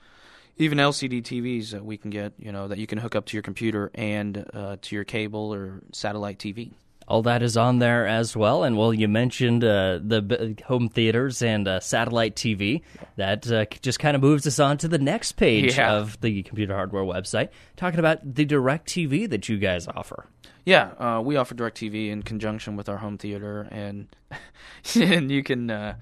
even 0.57 0.77
LCD 0.77 1.21
TVs 1.23 1.71
that 1.71 1.85
we 1.85 1.95
can 1.95 2.09
get. 2.11 2.33
You 2.37 2.51
know 2.51 2.67
that 2.67 2.77
you 2.77 2.87
can 2.87 2.97
hook 2.97 3.15
up 3.15 3.25
to 3.27 3.37
your 3.37 3.43
computer 3.43 3.89
and 3.95 4.45
uh, 4.53 4.75
to 4.81 4.95
your 4.95 5.05
cable 5.05 5.53
or 5.53 5.79
satellite 5.93 6.37
TV. 6.39 6.71
All 7.07 7.23
that 7.23 7.41
is 7.41 7.57
on 7.57 7.79
there 7.79 8.05
as 8.05 8.35
well. 8.37 8.63
And 8.63 8.77
well, 8.77 8.93
you 8.93 9.07
mentioned 9.07 9.63
uh, 9.63 9.97
the 9.99 10.21
b- 10.21 10.55
home 10.65 10.89
theaters 10.89 11.41
and 11.41 11.67
uh, 11.67 11.79
satellite 11.79 12.35
TV. 12.35 12.81
That 13.15 13.51
uh, 13.51 13.65
just 13.81 13.97
kind 13.99 14.15
of 14.15 14.21
moves 14.21 14.45
us 14.45 14.59
on 14.59 14.77
to 14.79 14.87
the 14.87 14.99
next 14.99 15.31
page 15.31 15.75
Yeah. 15.77 15.93
of 15.93 16.21
the 16.21 16.43
computer 16.43 16.75
hardware 16.75 17.01
website, 17.03 17.49
talking 17.77 17.97
about 17.99 18.35
the 18.35 18.45
DirecTV 18.45 19.27
that 19.31 19.49
you 19.49 19.57
guys 19.57 19.87
offer. 19.87 20.27
Yeah, 20.65 20.89
uh, 20.99 21.19
we 21.21 21.35
offer 21.35 21.55
DirecTV 21.55 22.09
in 22.11 22.21
conjunction 22.21 22.75
with 22.75 22.87
our 22.89 22.97
home 22.97 23.17
theater, 23.17 23.67
and 23.71 24.07
and 24.95 25.31
you 25.31 25.41
can 25.41 25.71
uh, 25.71 25.95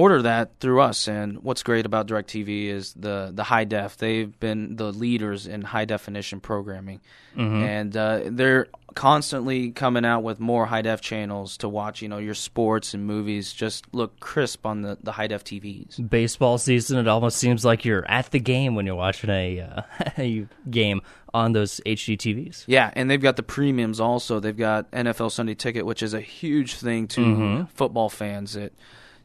order 0.00 0.22
that 0.22 0.52
through 0.60 0.80
us. 0.80 1.08
And 1.08 1.42
what's 1.42 1.62
great 1.62 1.84
about 1.86 2.06
DirecTV 2.08 2.66
is 2.68 2.94
the 2.94 3.30
the 3.34 3.44
high 3.44 3.64
def. 3.64 3.96
They've 3.98 4.38
been 4.40 4.76
the 4.76 4.92
leaders 4.92 5.46
in 5.46 5.62
high 5.62 5.84
definition 5.84 6.40
programming, 6.40 7.00
and 7.36 7.96
uh, 7.96 8.22
they're 8.26 8.66
constantly 8.94 9.70
coming 9.70 10.04
out 10.04 10.22
with 10.22 10.40
more 10.40 10.66
high 10.66 10.82
def 10.82 11.00
channels 11.00 11.56
to 11.58 11.68
watch. 11.68 12.02
You 12.02 12.08
know, 12.08 12.18
your 12.18 12.34
sports 12.34 12.94
and 12.94 13.06
movies 13.06 13.52
just 13.52 13.84
look 13.94 14.18
crisp 14.20 14.66
on 14.66 14.82
the 14.82 14.98
the 15.02 15.12
high 15.12 15.26
def 15.26 15.44
TVs. 15.44 16.08
Baseball 16.08 16.58
season, 16.58 16.98
it 16.98 17.08
almost 17.08 17.36
seems 17.36 17.64
like 17.64 17.84
you're 17.84 18.08
at 18.10 18.30
the 18.30 18.40
game 18.40 18.74
when 18.74 18.86
you're 18.86 18.94
watching 18.94 19.30
a, 19.30 19.60
uh, 19.60 19.82
a 20.18 20.46
game 20.70 21.02
on 21.32 21.52
those 21.52 21.80
HD 21.86 22.16
TVs. 22.16 22.64
Yeah, 22.66 22.90
and 22.94 23.10
they've 23.10 23.20
got 23.20 23.36
the 23.36 23.42
premiums 23.42 24.00
also. 24.00 24.40
They've 24.40 24.56
got 24.56 24.90
NFL 24.90 25.30
Sunday 25.30 25.54
Ticket, 25.54 25.86
which 25.86 26.02
is 26.02 26.14
a 26.14 26.20
huge 26.20 26.76
thing 26.76 27.06
to 27.08 27.66
football 27.74 28.08
fans. 28.08 28.54
That 28.54 28.72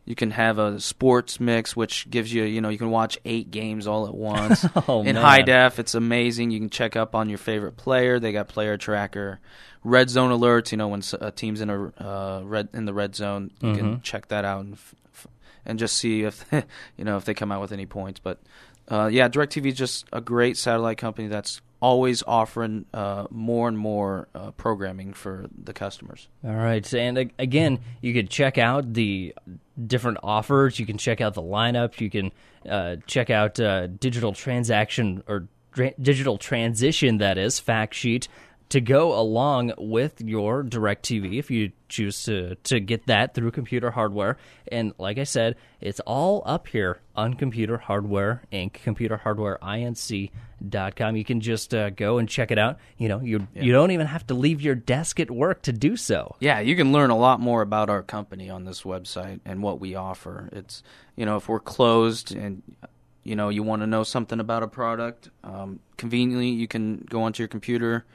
you 0.06 0.14
can 0.16 0.32
have 0.32 0.60
a 0.60 0.80
sports 0.80 1.40
mix, 1.40 1.76
which 1.76 2.10
gives 2.10 2.32
you, 2.32 2.44
you 2.44 2.62
know, 2.62 2.70
you 2.70 2.78
can 2.78 2.92
watch 2.92 3.18
eight 3.26 3.50
games 3.52 3.88
all 3.88 4.08
at 4.08 4.14
once 4.14 4.64
Oh, 4.88 5.00
in 5.02 5.16
man. 5.16 5.24
high 5.24 5.42
def. 5.42 5.80
It's 5.80 5.96
amazing. 5.96 6.52
You 6.52 6.60
can 6.60 6.70
check 6.70 6.96
up 6.96 7.16
on 7.16 7.28
your 7.28 7.40
favorite 7.40 7.76
player. 7.76 8.20
They 8.20 8.32
got 8.32 8.48
player 8.48 8.78
tracker, 8.78 9.40
red 9.84 10.10
zone 10.12 10.30
alerts. 10.32 10.72
You 10.72 10.78
know, 10.78 10.90
when 10.90 11.02
a 11.20 11.32
team's 11.32 11.60
in 11.62 11.70
a 11.72 11.86
uh, 11.98 12.42
red 12.44 12.70
in 12.74 12.86
the 12.86 12.94
red 12.94 13.16
zone, 13.16 13.52
you 13.62 13.74
can 13.76 14.02
check 14.02 14.28
that 14.28 14.46
out 14.46 14.64
and 14.64 14.74
f- 14.76 14.94
f- 15.14 15.28
and 15.66 15.80
just 15.80 15.98
see 15.98 16.22
if 16.24 16.46
you 16.98 17.04
know 17.04 17.18
if 17.18 17.26
they 17.26 17.34
come 17.34 17.52
out 17.52 17.62
with 17.62 17.72
any 17.72 17.88
points. 17.88 18.20
But 18.20 18.40
uh, 18.88 19.10
yeah, 19.12 19.28
DirecTV 19.28 19.66
is 19.70 19.74
just 19.78 20.06
a 20.14 20.22
great 20.22 20.56
satellite 20.58 21.00
company 21.00 21.28
that's 21.28 21.62
always 21.86 22.24
offering 22.26 22.84
uh, 22.96 23.28
more 23.30 23.68
and 23.68 23.78
more 23.78 24.28
uh, 24.34 24.50
programming 24.50 25.14
for 25.14 25.46
the 25.56 25.72
customers. 25.72 26.28
All 26.44 26.56
right, 26.56 26.92
and 26.96 27.32
again, 27.38 27.80
you 28.02 28.12
could 28.12 28.28
check 28.28 28.58
out 28.58 28.96
the 28.96 29.36
different 29.86 30.18
offers. 30.24 30.80
You 30.80 30.88
can 30.88 30.98
check 30.98 31.22
out 31.22 31.36
the 31.36 31.44
lineup. 31.44 32.02
You 32.02 32.10
can 32.10 32.32
uh, 32.68 32.96
check 33.06 33.30
out 33.30 33.60
uh, 33.60 33.86
digital 33.86 34.34
transaction 34.34 35.22
or 35.28 35.48
tra- 35.74 35.94
digital 36.02 36.40
transition. 36.40 37.20
That 37.20 37.38
is 37.38 37.60
fact 37.60 37.94
sheet 37.94 38.28
to 38.70 38.82
go 38.82 39.18
along 39.18 39.74
with 39.78 40.22
your 40.22 40.64
DirecTV 40.64 41.38
if 41.38 41.52
you 41.52 41.72
choose 41.88 42.24
to 42.24 42.56
to 42.56 42.80
get 42.80 43.06
that 43.08 43.34
through 43.34 43.52
computer 43.52 43.92
hardware. 43.92 44.38
And 44.72 44.94
like 44.98 45.18
I 45.18 45.24
said, 45.24 45.56
it's 45.80 46.00
all 46.02 46.42
up 46.46 46.68
here 46.68 47.00
on 47.16 47.36
Computer 47.36 47.78
Hardware 47.78 48.44
Inc. 48.52 48.74
Computer 48.74 49.18
Hardware 49.18 49.58
Inc.com. 49.62 51.16
You 51.16 51.24
can 51.24 51.42
just 51.42 51.74
uh, 51.74 51.92
go 51.92 52.18
and 52.18 52.28
check 52.28 52.52
it 52.52 52.58
out. 52.58 52.80
You 52.98 53.08
know, 53.08 53.22
you 53.22 53.48
you 53.54 53.72
don't 53.72 53.92
even 53.92 54.08
have 54.08 54.26
to 54.28 54.34
leave 54.34 54.62
your 54.62 54.76
desk 54.76 55.20
at 55.20 55.30
work 55.30 55.62
to 55.64 55.74
do 55.74 55.96
so. 55.96 56.36
Yeah, 56.40 56.60
you 56.60 56.76
can 56.76 56.92
learn 56.92 57.12
a 57.12 57.18
lot 57.18 57.40
more 57.40 57.62
about 57.62 57.90
our 57.90 58.02
company 58.02 58.50
on 58.50 58.66
this 58.66 58.82
website 58.82 59.40
and 59.46 59.62
what 59.62 59.80
we 59.80 59.96
offer. 59.96 60.50
It's 60.52 60.82
you 61.16 61.26
know 61.26 61.38
if 61.38 61.48
we're 61.48 61.60
closed 61.60 62.36
and 62.36 62.64
you 63.24 63.36
know 63.36 63.50
you 63.50 63.64
want 63.64 63.84
to 63.84 63.88
know 63.88 64.04
something 64.04 64.40
about 64.40 64.64
a 64.64 64.68
product, 64.68 65.30
um, 65.44 65.80
conveniently 65.98 66.50
you 66.50 66.68
can 66.68 67.06
go 67.10 67.24
onto 67.24 67.44
your 67.44 67.48
computer, 67.48 68.06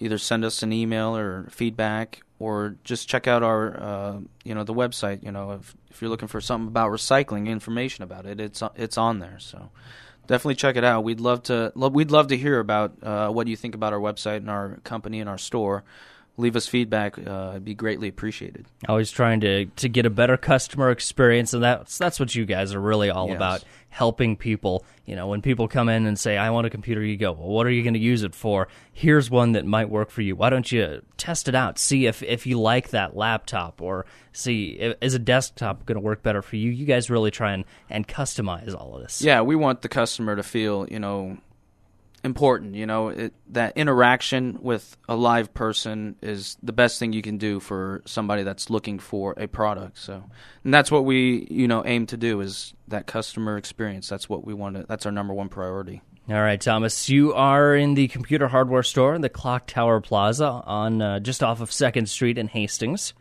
either 0.00 0.18
send 0.18 0.44
us 0.44 0.62
an 0.62 0.72
email 0.72 1.16
or 1.16 1.46
feedback, 1.50 2.22
or 2.38 2.76
just 2.84 3.08
check 3.08 3.28
out 3.28 3.42
our 3.42 3.80
uh, 3.80 4.20
you 4.44 4.54
know 4.54 4.64
the 4.64 4.74
website. 4.74 5.22
You 5.22 5.30
know 5.32 5.52
if 5.52 5.74
if 5.90 6.00
you're 6.02 6.10
looking 6.10 6.28
for 6.28 6.40
something 6.40 6.68
about 6.68 6.90
recycling, 6.90 7.46
information 7.46 8.02
about 8.02 8.26
it, 8.26 8.40
it's 8.40 8.62
it's 8.76 8.98
on 8.98 9.18
there. 9.20 9.38
So. 9.38 9.70
Definitely 10.26 10.56
check 10.56 10.76
it 10.76 10.84
out. 10.84 11.02
We'd 11.02 11.18
love 11.18 11.42
to. 11.44 11.72
lo- 11.74 11.88
We'd 11.88 12.12
love 12.12 12.28
to 12.28 12.36
hear 12.36 12.60
about 12.60 12.92
uh, 13.02 13.30
what 13.30 13.48
you 13.48 13.56
think 13.56 13.74
about 13.74 13.92
our 13.92 13.98
website 13.98 14.36
and 14.36 14.48
our 14.50 14.76
company 14.84 15.18
and 15.18 15.28
our 15.28 15.38
store. 15.38 15.82
Leave 16.40 16.56
us 16.56 16.66
feedback. 16.66 17.16
Uh, 17.18 17.50
it'd 17.50 17.64
be 17.64 17.74
greatly 17.74 18.08
appreciated. 18.08 18.66
Always 18.88 19.10
trying 19.10 19.40
to 19.40 19.66
to 19.66 19.88
get 19.88 20.06
a 20.06 20.10
better 20.10 20.36
customer 20.36 20.90
experience, 20.90 21.54
and 21.54 21.62
that's 21.62 21.96
that's 21.98 22.18
what 22.18 22.34
you 22.34 22.44
guys 22.46 22.74
are 22.74 22.80
really 22.80 23.10
all 23.10 23.28
Yes. 23.28 23.36
about. 23.36 23.64
Helping 23.92 24.36
people, 24.36 24.84
you 25.04 25.16
know, 25.16 25.26
when 25.26 25.42
people 25.42 25.66
come 25.66 25.88
in 25.88 26.06
and 26.06 26.16
say, 26.16 26.36
"I 26.36 26.50
want 26.50 26.64
a 26.64 26.70
computer," 26.70 27.02
you 27.02 27.16
go, 27.16 27.32
"Well, 27.32 27.48
what 27.48 27.66
are 27.66 27.70
you 27.70 27.82
going 27.82 27.94
to 27.94 28.00
use 28.00 28.22
it 28.22 28.36
for?" 28.36 28.68
Here's 28.92 29.28
one 29.28 29.50
that 29.52 29.66
might 29.66 29.90
work 29.90 30.10
for 30.10 30.22
you. 30.22 30.36
Why 30.36 30.48
don't 30.48 30.70
you 30.70 31.02
test 31.16 31.48
it 31.48 31.56
out? 31.56 31.76
See 31.76 32.06
if 32.06 32.22
if 32.22 32.46
you 32.46 32.60
like 32.60 32.90
that 32.90 33.16
laptop, 33.16 33.82
or 33.82 34.06
see 34.32 34.70
if, 34.78 34.96
is 35.00 35.14
a 35.14 35.18
desktop 35.18 35.86
going 35.86 35.96
to 35.96 36.00
work 36.00 36.22
better 36.22 36.40
for 36.40 36.54
you. 36.54 36.70
You 36.70 36.86
guys 36.86 37.10
really 37.10 37.32
try 37.32 37.52
and 37.52 37.64
and 37.90 38.06
customize 38.06 38.74
all 38.78 38.94
of 38.94 39.02
this. 39.02 39.22
Yeah, 39.22 39.40
we 39.40 39.56
want 39.56 39.82
the 39.82 39.88
customer 39.88 40.36
to 40.36 40.44
feel, 40.44 40.86
you 40.88 41.00
know, 41.00 41.38
important. 42.24 42.74
You 42.74 42.86
know, 42.86 43.08
it, 43.08 43.34
that 43.48 43.76
interaction 43.76 44.58
with 44.60 44.96
a 45.08 45.16
live 45.16 45.52
person 45.54 46.16
is 46.22 46.56
the 46.62 46.72
best 46.72 46.98
thing 46.98 47.12
you 47.12 47.22
can 47.22 47.38
do 47.38 47.60
for 47.60 48.02
somebody 48.06 48.42
that's 48.42 48.70
looking 48.70 48.98
for 48.98 49.34
a 49.36 49.46
product. 49.46 49.98
So, 49.98 50.24
and 50.64 50.74
that's 50.74 50.90
what 50.90 51.04
we, 51.04 51.46
you 51.50 51.68
know, 51.68 51.84
aim 51.84 52.06
to 52.06 52.16
do 52.16 52.40
is 52.40 52.74
that 52.88 53.06
customer 53.06 53.56
experience. 53.56 54.08
That's 54.08 54.28
what 54.28 54.44
we 54.44 54.54
want 54.54 54.76
to. 54.76 54.86
That's 54.88 55.06
our 55.06 55.12
number 55.12 55.34
one 55.34 55.48
priority. 55.48 56.02
All 56.28 56.40
right, 56.40 56.60
Thomas, 56.60 57.08
you 57.08 57.34
are 57.34 57.74
in 57.74 57.94
the 57.94 58.06
computer 58.06 58.46
hardware 58.46 58.84
store 58.84 59.14
in 59.16 59.20
the 59.20 59.28
Clock 59.28 59.66
Tower 59.66 60.00
Plaza 60.00 60.46
on 60.46 61.02
uh, 61.02 61.18
just 61.18 61.42
off 61.42 61.60
of 61.60 61.72
Second 61.72 62.08
Street 62.08 62.38
in 62.38 62.46
Hastings. 62.46 63.14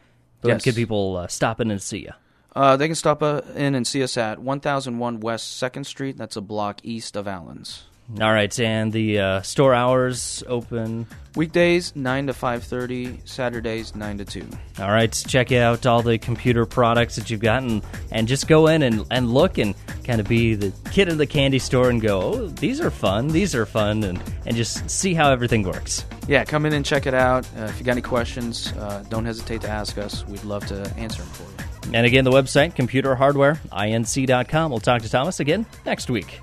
Yes. 0.44 0.64
Can 0.64 0.76
people 0.76 1.18
uh, 1.18 1.28
stop 1.28 1.60
in 1.60 1.72
and 1.72 1.82
see 1.82 2.00
you? 2.00 2.12
Uh, 2.56 2.78
they 2.78 2.88
can 2.88 2.96
stop 2.96 3.24
uh, 3.24 3.42
in 3.56 3.74
and 3.74 3.86
see 3.86 4.04
us 4.04 4.18
at 4.18 4.40
1001 4.40 5.20
West 5.22 5.58
Second 5.58 5.86
Street. 5.86 6.18
That's 6.18 6.36
a 6.36 6.42
block 6.42 6.82
east 6.84 7.16
of 7.16 7.28
Allen's. 7.28 7.84
All 8.20 8.34
right, 8.34 8.60
and 8.60 8.92
the 8.92 9.20
uh, 9.20 9.42
store 9.44 9.76
hours 9.76 10.44
open. 10.48 11.06
Weekdays 11.36 11.96
nine 11.96 12.26
to 12.26 12.34
five 12.34 12.64
thirty. 12.64 13.22
Saturdays 13.24 13.94
nine 13.94 14.18
to 14.18 14.26
two. 14.26 14.48
All 14.80 14.90
right, 14.90 15.12
check 15.28 15.52
out 15.52 15.86
all 15.86 16.02
the 16.02 16.18
computer 16.18 16.66
products 16.66 17.18
that 17.18 17.30
you've 17.30 17.40
gotten, 17.40 17.70
and, 17.70 17.84
and 18.12 18.28
just 18.28 18.48
go 18.48 18.66
in 18.66 18.82
and, 18.82 19.06
and 19.12 19.32
look 19.32 19.60
and 19.60 19.76
kind 20.04 20.20
of 20.20 20.28
be 20.28 20.56
the 20.56 20.74
kid 20.90 21.08
in 21.08 21.20
the 21.20 21.28
candy 21.28 21.60
store 21.60 21.92
and 21.92 22.02
go, 22.02 22.20
oh, 22.20 22.48
these 22.48 22.82
are 22.82 22.90
fun, 22.90 23.28
these 23.28 23.54
are 23.54 23.68
fun, 23.68 24.04
and, 24.04 24.20
and 24.48 24.56
just 24.56 24.90
see 24.90 25.14
how 25.14 25.32
everything 25.32 25.62
works. 25.62 26.04
Yeah, 26.28 26.44
come 26.46 26.66
in 26.66 26.74
and 26.74 26.84
check 26.84 27.06
it 27.06 27.14
out. 27.14 27.48
Uh, 27.58 27.66
if 27.66 27.78
you 27.80 27.86
got 27.86 27.92
any 27.92 28.02
questions, 28.02 28.74
uh, 28.74 29.04
don't 29.10 29.26
hesitate 29.26 29.62
to 29.62 29.70
ask 29.70 30.00
us. 30.00 30.26
We'd 30.28 30.44
love 30.44 30.66
to 30.68 30.92
answer 30.98 31.22
them 31.22 31.32
for 31.32 31.44
you. 31.44 31.94
And 31.94 32.08
again, 32.08 32.24
the 32.24 32.32
website, 32.32 32.76
computerhardwareinc.com. 32.76 34.72
We'll 34.72 34.80
talk 34.80 35.04
to 35.04 35.10
Thomas 35.10 35.40
again 35.40 35.68
next 35.86 36.10
week. 36.10 36.40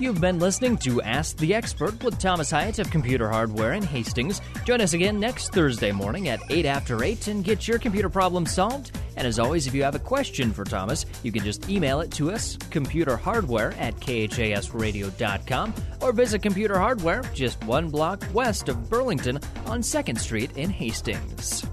You've 0.00 0.20
been 0.20 0.38
listening 0.38 0.76
to 0.78 1.02
Ask 1.02 1.38
the 1.38 1.52
Expert 1.52 2.04
with 2.04 2.20
Thomas 2.20 2.52
Hyatt 2.52 2.78
of 2.78 2.88
Computer 2.88 3.28
Hardware 3.28 3.72
in 3.72 3.82
Hastings. 3.82 4.40
Join 4.64 4.80
us 4.80 4.92
again 4.92 5.18
next 5.18 5.52
Thursday 5.52 5.90
morning 5.90 6.28
at 6.28 6.40
8 6.50 6.66
after 6.66 7.02
8 7.02 7.26
and 7.26 7.42
get 7.42 7.66
your 7.66 7.80
computer 7.80 8.08
problem 8.08 8.46
solved. 8.46 8.96
And 9.16 9.26
as 9.26 9.40
always, 9.40 9.66
if 9.66 9.74
you 9.74 9.82
have 9.82 9.96
a 9.96 9.98
question 9.98 10.52
for 10.52 10.62
Thomas, 10.62 11.04
you 11.24 11.32
can 11.32 11.42
just 11.42 11.68
email 11.68 12.00
it 12.00 12.12
to 12.12 12.30
us, 12.30 12.56
computerhardware 12.70 13.76
at 13.76 13.96
khasradio.com, 13.96 15.74
or 16.00 16.12
visit 16.12 16.42
Computer 16.42 16.78
Hardware 16.78 17.22
just 17.34 17.60
one 17.64 17.90
block 17.90 18.22
west 18.32 18.68
of 18.68 18.88
Burlington 18.88 19.40
on 19.66 19.80
2nd 19.80 20.16
Street 20.16 20.56
in 20.56 20.70
Hastings. 20.70 21.66